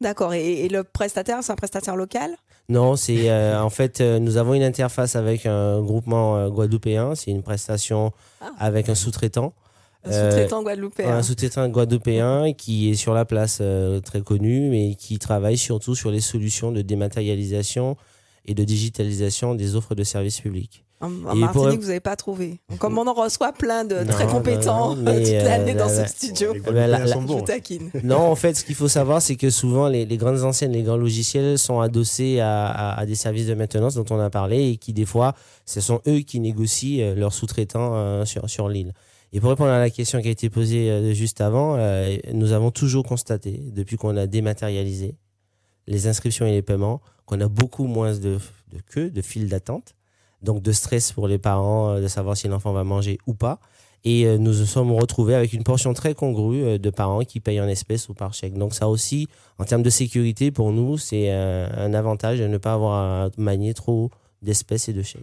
D'accord. 0.00 0.34
Et, 0.34 0.64
et, 0.64 0.68
le 0.68 0.82
prestataire, 0.82 1.38
c'est 1.42 1.52
un 1.52 1.56
prestataire 1.56 1.96
local? 1.96 2.36
Non, 2.68 2.96
c'est 2.96 3.30
euh, 3.30 3.60
en 3.60 3.70
fait, 3.70 4.00
euh, 4.00 4.18
nous 4.18 4.36
avons 4.36 4.54
une 4.54 4.62
interface 4.62 5.16
avec 5.16 5.46
un 5.46 5.80
groupement 5.80 6.36
euh, 6.36 6.48
guadeloupéen. 6.48 7.14
C'est 7.14 7.30
une 7.30 7.42
prestation 7.42 8.12
ah. 8.40 8.50
avec 8.58 8.88
un 8.88 8.94
sous-traitant. 8.94 9.52
Un 10.04 10.10
sous-traitant 10.10 10.62
guadeloupéen. 10.62 11.16
Un 11.18 11.22
sous-traitant 11.22 11.68
guadeloupéen 11.68 12.52
qui 12.52 12.90
est 12.90 12.94
sur 12.94 13.14
la 13.14 13.24
place 13.24 13.62
très 14.04 14.22
connu, 14.22 14.68
mais 14.68 14.96
qui 14.96 15.18
travaille 15.20 15.56
surtout 15.56 15.94
sur 15.94 16.10
les 16.10 16.20
solutions 16.20 16.72
de 16.72 16.82
dématérialisation 16.82 17.96
et 18.44 18.54
de 18.54 18.64
digitalisation 18.64 19.54
des 19.54 19.76
offres 19.76 19.94
de 19.94 20.02
services 20.02 20.40
publics. 20.40 20.84
En, 21.02 21.08
Martinique, 21.08 21.80
vous 21.80 21.88
n'avez 21.88 22.00
pas 22.00 22.14
trouvé. 22.14 22.60
Comme 22.78 22.96
on 22.96 23.08
en 23.08 23.12
reçoit 23.12 23.52
plein 23.52 23.84
de 23.84 24.04
très 24.04 24.26
compétents 24.28 24.94
toute 24.94 25.04
l'année 25.04 25.74
dans 25.74 25.88
ce 25.88 26.06
studio. 26.06 26.54
non, 28.04 28.18
en 28.18 28.36
fait, 28.36 28.54
ce 28.54 28.64
qu'il 28.64 28.76
faut 28.76 28.86
savoir, 28.86 29.20
c'est 29.20 29.34
que 29.34 29.50
souvent, 29.50 29.88
les, 29.88 30.06
grandes 30.16 30.44
anciennes, 30.44 30.70
les 30.70 30.84
grands 30.84 30.96
logiciels 30.96 31.58
sont 31.58 31.80
adossés 31.80 32.38
à, 32.40 33.02
des 33.04 33.16
services 33.16 33.48
de 33.48 33.54
maintenance 33.54 33.96
dont 33.96 34.04
on 34.10 34.20
a 34.20 34.30
parlé 34.30 34.70
et 34.70 34.76
qui, 34.76 34.92
des 34.92 35.04
fois, 35.04 35.34
ce 35.66 35.80
sont 35.80 36.00
eux 36.06 36.20
qui 36.20 36.38
négocient 36.38 37.04
euh, 37.04 37.14
leurs 37.16 37.32
sous-traitants 37.32 37.94
euh, 37.94 38.24
sur, 38.24 38.48
sur 38.48 38.68
l'île. 38.68 38.92
Et 39.32 39.40
pour 39.40 39.50
répondre 39.50 39.70
à 39.70 39.78
la 39.80 39.90
question 39.90 40.20
qui 40.20 40.28
a 40.28 40.30
été 40.30 40.50
posée 40.50 40.90
euh, 40.90 41.14
juste 41.14 41.40
avant, 41.40 41.76
nous 42.32 42.52
avons 42.52 42.70
toujours 42.70 43.04
constaté, 43.04 43.60
depuis 43.72 43.96
qu'on 43.96 44.16
a 44.16 44.26
dématérialisé 44.26 45.16
les 45.88 46.06
inscriptions 46.06 46.46
et 46.46 46.52
les 46.52 46.62
paiements, 46.62 47.00
qu'on 47.26 47.40
a 47.40 47.48
beaucoup 47.48 47.86
moins 47.86 48.12
de, 48.12 48.38
de 48.72 48.78
queues, 48.86 49.10
de 49.10 49.20
files 49.20 49.48
d'attente 49.48 49.94
donc 50.42 50.62
de 50.62 50.72
stress 50.72 51.12
pour 51.12 51.28
les 51.28 51.38
parents 51.38 51.90
euh, 51.90 52.00
de 52.00 52.08
savoir 52.08 52.36
si 52.36 52.48
l'enfant 52.48 52.72
va 52.72 52.84
manger 52.84 53.18
ou 53.26 53.34
pas. 53.34 53.58
Et 54.04 54.26
euh, 54.26 54.36
nous 54.36 54.52
nous 54.52 54.66
sommes 54.66 54.92
retrouvés 54.92 55.34
avec 55.34 55.52
une 55.52 55.62
portion 55.62 55.94
très 55.94 56.14
congrue 56.14 56.64
euh, 56.64 56.78
de 56.78 56.90
parents 56.90 57.20
qui 57.20 57.38
payent 57.38 57.60
en 57.60 57.68
espèces 57.68 58.08
ou 58.08 58.14
par 58.14 58.34
chèque. 58.34 58.54
Donc 58.54 58.74
ça 58.74 58.88
aussi, 58.88 59.28
en 59.58 59.64
termes 59.64 59.82
de 59.82 59.90
sécurité, 59.90 60.50
pour 60.50 60.72
nous, 60.72 60.98
c'est 60.98 61.30
un, 61.30 61.94
avantage 61.94 62.38
de 62.40 62.46
ne 62.46 62.58
pas 62.58 62.72
avoir 62.72 63.26
à 63.26 63.30
manier 63.36 63.74
trop 63.74 64.10
d'espèces 64.42 64.88
et 64.88 64.92
de 64.92 65.02
chèques. 65.02 65.22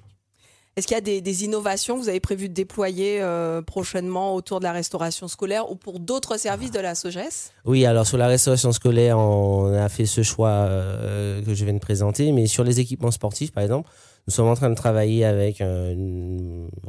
Est-ce 0.77 0.87
qu'il 0.87 0.95
y 0.95 0.97
a 0.97 1.21
des, 1.21 1.43
innovations 1.43 1.97
que 1.97 2.03
vous 2.03 2.09
avez 2.09 2.21
prévu 2.21 2.47
de 2.47 2.53
déployer 2.53 3.21
prochainement 3.67 4.33
autour 4.33 4.59
de 4.59 4.63
la 4.63 4.71
restauration 4.71 5.27
scolaire 5.27 5.69
ou 5.69 5.75
pour 5.75 5.99
d'autres 5.99 6.37
services 6.37 6.71
de 6.71 6.79
la 6.79 6.95
SOGES 6.95 7.51
Oui, 7.65 7.85
alors 7.85 8.07
sur 8.07 8.17
la 8.17 8.27
restauration 8.27 8.71
scolaire, 8.71 9.17
on 9.17 9.73
a 9.73 9.89
fait 9.89 10.05
ce 10.05 10.23
choix 10.23 10.69
que 11.45 11.53
je 11.53 11.65
viens 11.65 11.73
de 11.73 11.79
présenter, 11.79 12.31
mais 12.31 12.47
sur 12.47 12.63
les 12.63 12.79
équipements 12.79 13.11
sportifs, 13.11 13.51
par 13.51 13.63
exemple, 13.63 13.89
nous 14.27 14.33
sommes 14.33 14.47
en 14.47 14.55
train 14.55 14.69
de 14.69 14.75
travailler 14.75 15.25
avec 15.25 15.61
un 15.61 15.95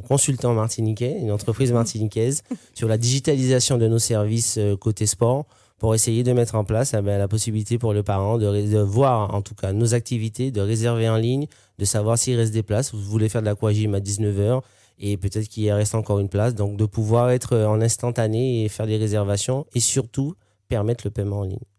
consultant 0.07 0.53
martiniquais, 0.53 1.17
une 1.19 1.31
entreprise 1.31 1.71
martiniquaise, 1.71 2.43
sur 2.73 2.87
la 2.87 2.97
digitalisation 2.97 3.77
de 3.77 3.87
nos 3.87 3.99
services 3.99 4.57
euh, 4.57 4.75
côté 4.77 5.05
sport 5.05 5.45
pour 5.79 5.95
essayer 5.95 6.21
de 6.21 6.31
mettre 6.31 6.53
en 6.53 6.63
place 6.63 6.93
eh 6.95 7.01
ben, 7.01 7.17
la 7.17 7.27
possibilité 7.27 7.79
pour 7.79 7.93
le 7.93 8.03
parent 8.03 8.37
de, 8.37 8.77
voir 8.77 9.33
en 9.33 9.41
tout 9.41 9.55
cas 9.55 9.73
nos 9.73 9.95
activités, 9.95 10.51
de 10.51 10.61
réserver 10.61 11.09
en 11.09 11.17
ligne, 11.17 11.47
de 11.79 11.85
savoir 11.85 12.19
s'il 12.19 12.37
reste 12.37 12.53
des 12.53 12.61
places. 12.61 12.93
Vous 12.93 13.01
voulez 13.01 13.29
faire 13.29 13.41
de 13.41 13.47
l'aquagym 13.47 13.95
à 13.95 13.99
19h 13.99 14.61
et 14.99 15.17
peut-être 15.17 15.47
qu'il 15.47 15.71
reste 15.71 15.95
encore 15.95 16.19
une 16.19 16.29
place. 16.29 16.53
Donc 16.53 16.77
de 16.77 16.85
pouvoir 16.85 17.31
être 17.31 17.57
en 17.57 17.81
instantané 17.81 18.63
et 18.63 18.69
faire 18.69 18.85
des 18.85 18.97
réservations 18.97 19.65
et 19.73 19.79
surtout 19.79 20.35
permettre 20.69 21.05
le 21.07 21.09
paiement 21.09 21.39
en 21.39 21.45
ligne. 21.45 21.70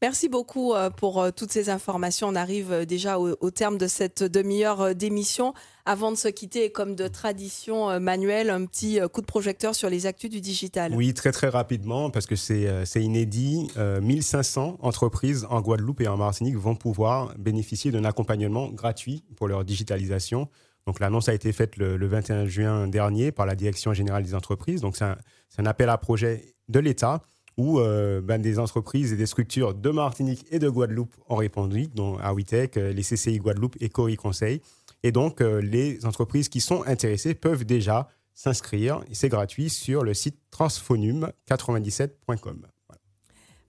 Merci 0.00 0.28
beaucoup 0.28 0.74
euh, 0.74 0.90
pour 0.90 1.20
euh, 1.20 1.30
toutes 1.32 1.50
ces 1.50 1.70
informations. 1.70 2.28
On 2.28 2.36
arrive 2.36 2.70
euh, 2.70 2.84
déjà 2.84 3.18
au, 3.18 3.50
terme 3.50 3.78
de 3.78 3.88
cette 3.88 4.22
demi-heure 4.22 4.94
d'émission. 4.94 5.54
Avant 5.86 6.12
de 6.12 6.16
se 6.16 6.28
quitter, 6.28 6.70
comme 6.70 6.94
de 6.94 7.08
tradition, 7.08 7.98
Manuel, 7.98 8.50
un 8.50 8.66
petit 8.66 9.00
coup 9.10 9.22
de 9.22 9.26
projecteur 9.26 9.74
sur 9.74 9.88
les 9.88 10.04
actus 10.04 10.28
du 10.28 10.42
digital. 10.42 10.92
Oui, 10.94 11.14
très 11.14 11.32
très 11.32 11.48
rapidement, 11.48 12.10
parce 12.10 12.26
que 12.26 12.36
c'est 12.36 12.84
inédit. 12.96 13.68
1500 14.02 14.76
entreprises 14.82 15.46
en 15.48 15.62
Guadeloupe 15.62 16.02
et 16.02 16.08
en 16.08 16.18
Martinique 16.18 16.56
vont 16.56 16.76
pouvoir 16.76 17.32
bénéficier 17.38 17.90
d'un 17.90 18.04
accompagnement 18.04 18.68
gratuit 18.68 19.24
pour 19.36 19.48
leur 19.48 19.64
digitalisation. 19.64 20.50
Donc 20.86 21.00
l'annonce 21.00 21.30
a 21.30 21.34
été 21.34 21.52
faite 21.52 21.78
le, 21.78 22.06
21 22.06 22.44
juin 22.44 22.86
dernier 22.86 23.32
par 23.32 23.46
la 23.46 23.54
Direction 23.54 23.94
générale 23.94 24.22
des 24.22 24.34
entreprises. 24.34 24.82
Donc 24.82 24.94
c'est 24.94 25.06
un 25.06 25.66
appel 25.66 25.88
à 25.88 25.96
projet 25.96 26.54
de 26.68 26.80
l'État 26.80 27.22
où 27.58 27.80
euh, 27.80 28.22
ben, 28.22 28.40
des 28.40 28.58
entreprises 28.58 29.12
et 29.12 29.16
des 29.16 29.26
structures 29.26 29.74
de 29.74 29.90
Martinique 29.90 30.46
et 30.50 30.58
de 30.60 30.70
Guadeloupe 30.70 31.14
ont 31.28 31.36
répondu, 31.36 31.88
dont 31.88 32.16
Awitech, 32.18 32.76
euh, 32.76 32.92
les 32.92 33.02
CCI 33.02 33.38
Guadeloupe 33.38 33.76
et 33.80 33.90
Cori 33.90 34.16
Conseil. 34.16 34.62
Et 35.02 35.10
donc, 35.12 35.40
euh, 35.40 35.60
les 35.60 36.04
entreprises 36.06 36.48
qui 36.48 36.60
sont 36.60 36.84
intéressées 36.86 37.34
peuvent 37.34 37.64
déjà 37.64 38.08
s'inscrire, 38.32 39.00
c'est 39.12 39.28
gratuit, 39.28 39.68
sur 39.68 40.04
le 40.04 40.14
site 40.14 40.38
transphonum97.com. 40.52 42.66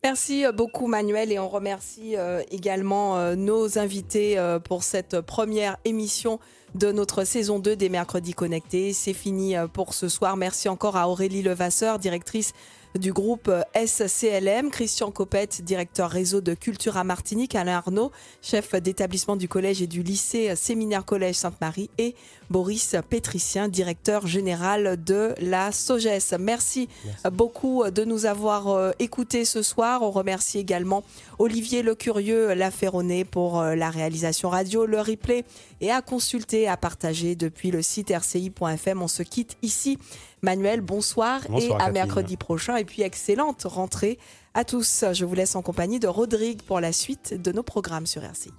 Merci 0.04 0.46
beaucoup 0.56 0.86
Manuel 0.88 1.32
et 1.32 1.40
on 1.40 1.50
remercie 1.50 2.16
également 2.52 3.36
nos 3.36 3.80
invités 3.80 4.38
pour 4.64 4.84
cette 4.84 5.20
première 5.20 5.76
émission 5.84 6.40
de 6.74 6.94
notre 6.94 7.26
saison 7.26 7.60
2 7.60 7.76
des 7.76 7.90
Mercredis 7.90 8.34
Connectés. 8.34 8.94
C'est 8.94 9.12
fini 9.12 9.56
pour 9.74 9.94
ce 9.94 10.08
soir. 10.08 10.38
Merci 10.38 10.70
encore 10.70 10.96
à 10.96 11.10
Aurélie 11.10 11.42
Levasseur, 11.42 12.00
directrice 12.00 12.54
du 12.98 13.14
groupe 13.14 13.52
SCLM, 13.76 14.72
Christian 14.72 15.12
Copette, 15.12 15.62
directeur 15.62 16.10
réseau 16.10 16.42
de 16.42 16.54
culture 16.54 16.98
à 16.98 17.04
Martinique, 17.04 17.56
Alain 17.56 17.78
Arnaud, 17.78 18.12
chef 18.42 18.74
d'établissement 18.76 19.36
du 19.36 19.48
collège 19.48 19.82
et 19.82 19.88
du 19.88 20.02
lycée 20.02 20.56
Séminaire 20.56 21.06
Collège 21.06 21.36
Sainte-Marie 21.36 21.90
et 21.98 22.16
Boris 22.50 22.96
Pétricien, 23.08 23.68
directeur 23.68 24.26
général 24.26 25.04
de 25.04 25.36
la 25.40 25.72
SOGES. 25.72 26.36
Merci, 26.40 26.90
beaucoup 27.32 27.84
de 27.90 28.04
nous 28.04 28.26
avoir 28.26 28.70
euh, 28.70 28.92
écoutés 28.98 29.46
ce 29.46 29.62
soir. 29.62 30.02
On 30.02 30.10
remercie 30.12 30.58
également 30.58 31.04
Olivier 31.38 31.84
Lecurieux, 31.84 32.54
La 32.54 32.72
Ferronné 32.72 33.24
pour 33.24 33.60
euh, 33.60 33.76
la 33.76 33.92
réalisation 33.92 34.50
radio, 34.50 34.86
le 34.86 35.00
replay 35.00 35.46
et 35.82 35.92
à 35.92 36.02
consulter, 36.02 36.68
à 36.68 36.76
partager 36.76 37.36
depuis 37.36 37.70
le 37.70 37.82
site 37.82 38.12
rci.fm. 38.16 39.02
On 39.02 39.08
se 39.08 39.22
quitte 39.24 39.58
ici 39.62 40.00
Manuel, 40.42 40.82
bonsoir, 40.82 41.42
et 41.58 41.72
à 41.80 41.92
mercredi 41.92 42.38
prochain. 42.38 42.78
Et 42.78 42.86
puis 42.86 43.02
excellente 43.02 43.64
rentrée 43.64 44.18
à 44.54 44.64
tous. 44.64 45.06
Je 45.14 45.26
vous 45.26 45.36
laisse 45.36 45.56
en 45.56 45.62
compagnie 45.62 46.00
de 46.00 46.08
Rodrigue 46.08 46.62
pour 46.62 46.80
la 46.80 46.92
suite 46.92 47.34
de 47.40 47.52
nos 47.52 47.64
programmes 47.64 48.06
sur 48.06 48.24
RCI. 48.24 48.52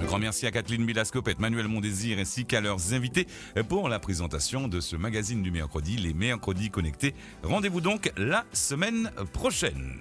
Un 0.00 0.04
grand 0.04 0.18
merci 0.18 0.46
à 0.46 0.50
Kathleen 0.50 0.88
et 0.88 1.34
Manuel 1.38 1.68
Mondésir 1.68 2.18
ainsi 2.18 2.44
qu'à 2.44 2.60
leurs 2.60 2.92
invités 2.92 3.26
pour 3.68 3.88
la 3.88 3.98
présentation 3.98 4.68
de 4.68 4.80
ce 4.80 4.96
magazine 4.96 5.42
du 5.42 5.50
mercredi, 5.50 5.96
les 5.96 6.12
mercredis 6.12 6.70
connectés. 6.70 7.14
Rendez-vous 7.42 7.80
donc 7.80 8.12
la 8.16 8.44
semaine 8.52 9.10
prochaine. 9.32 10.00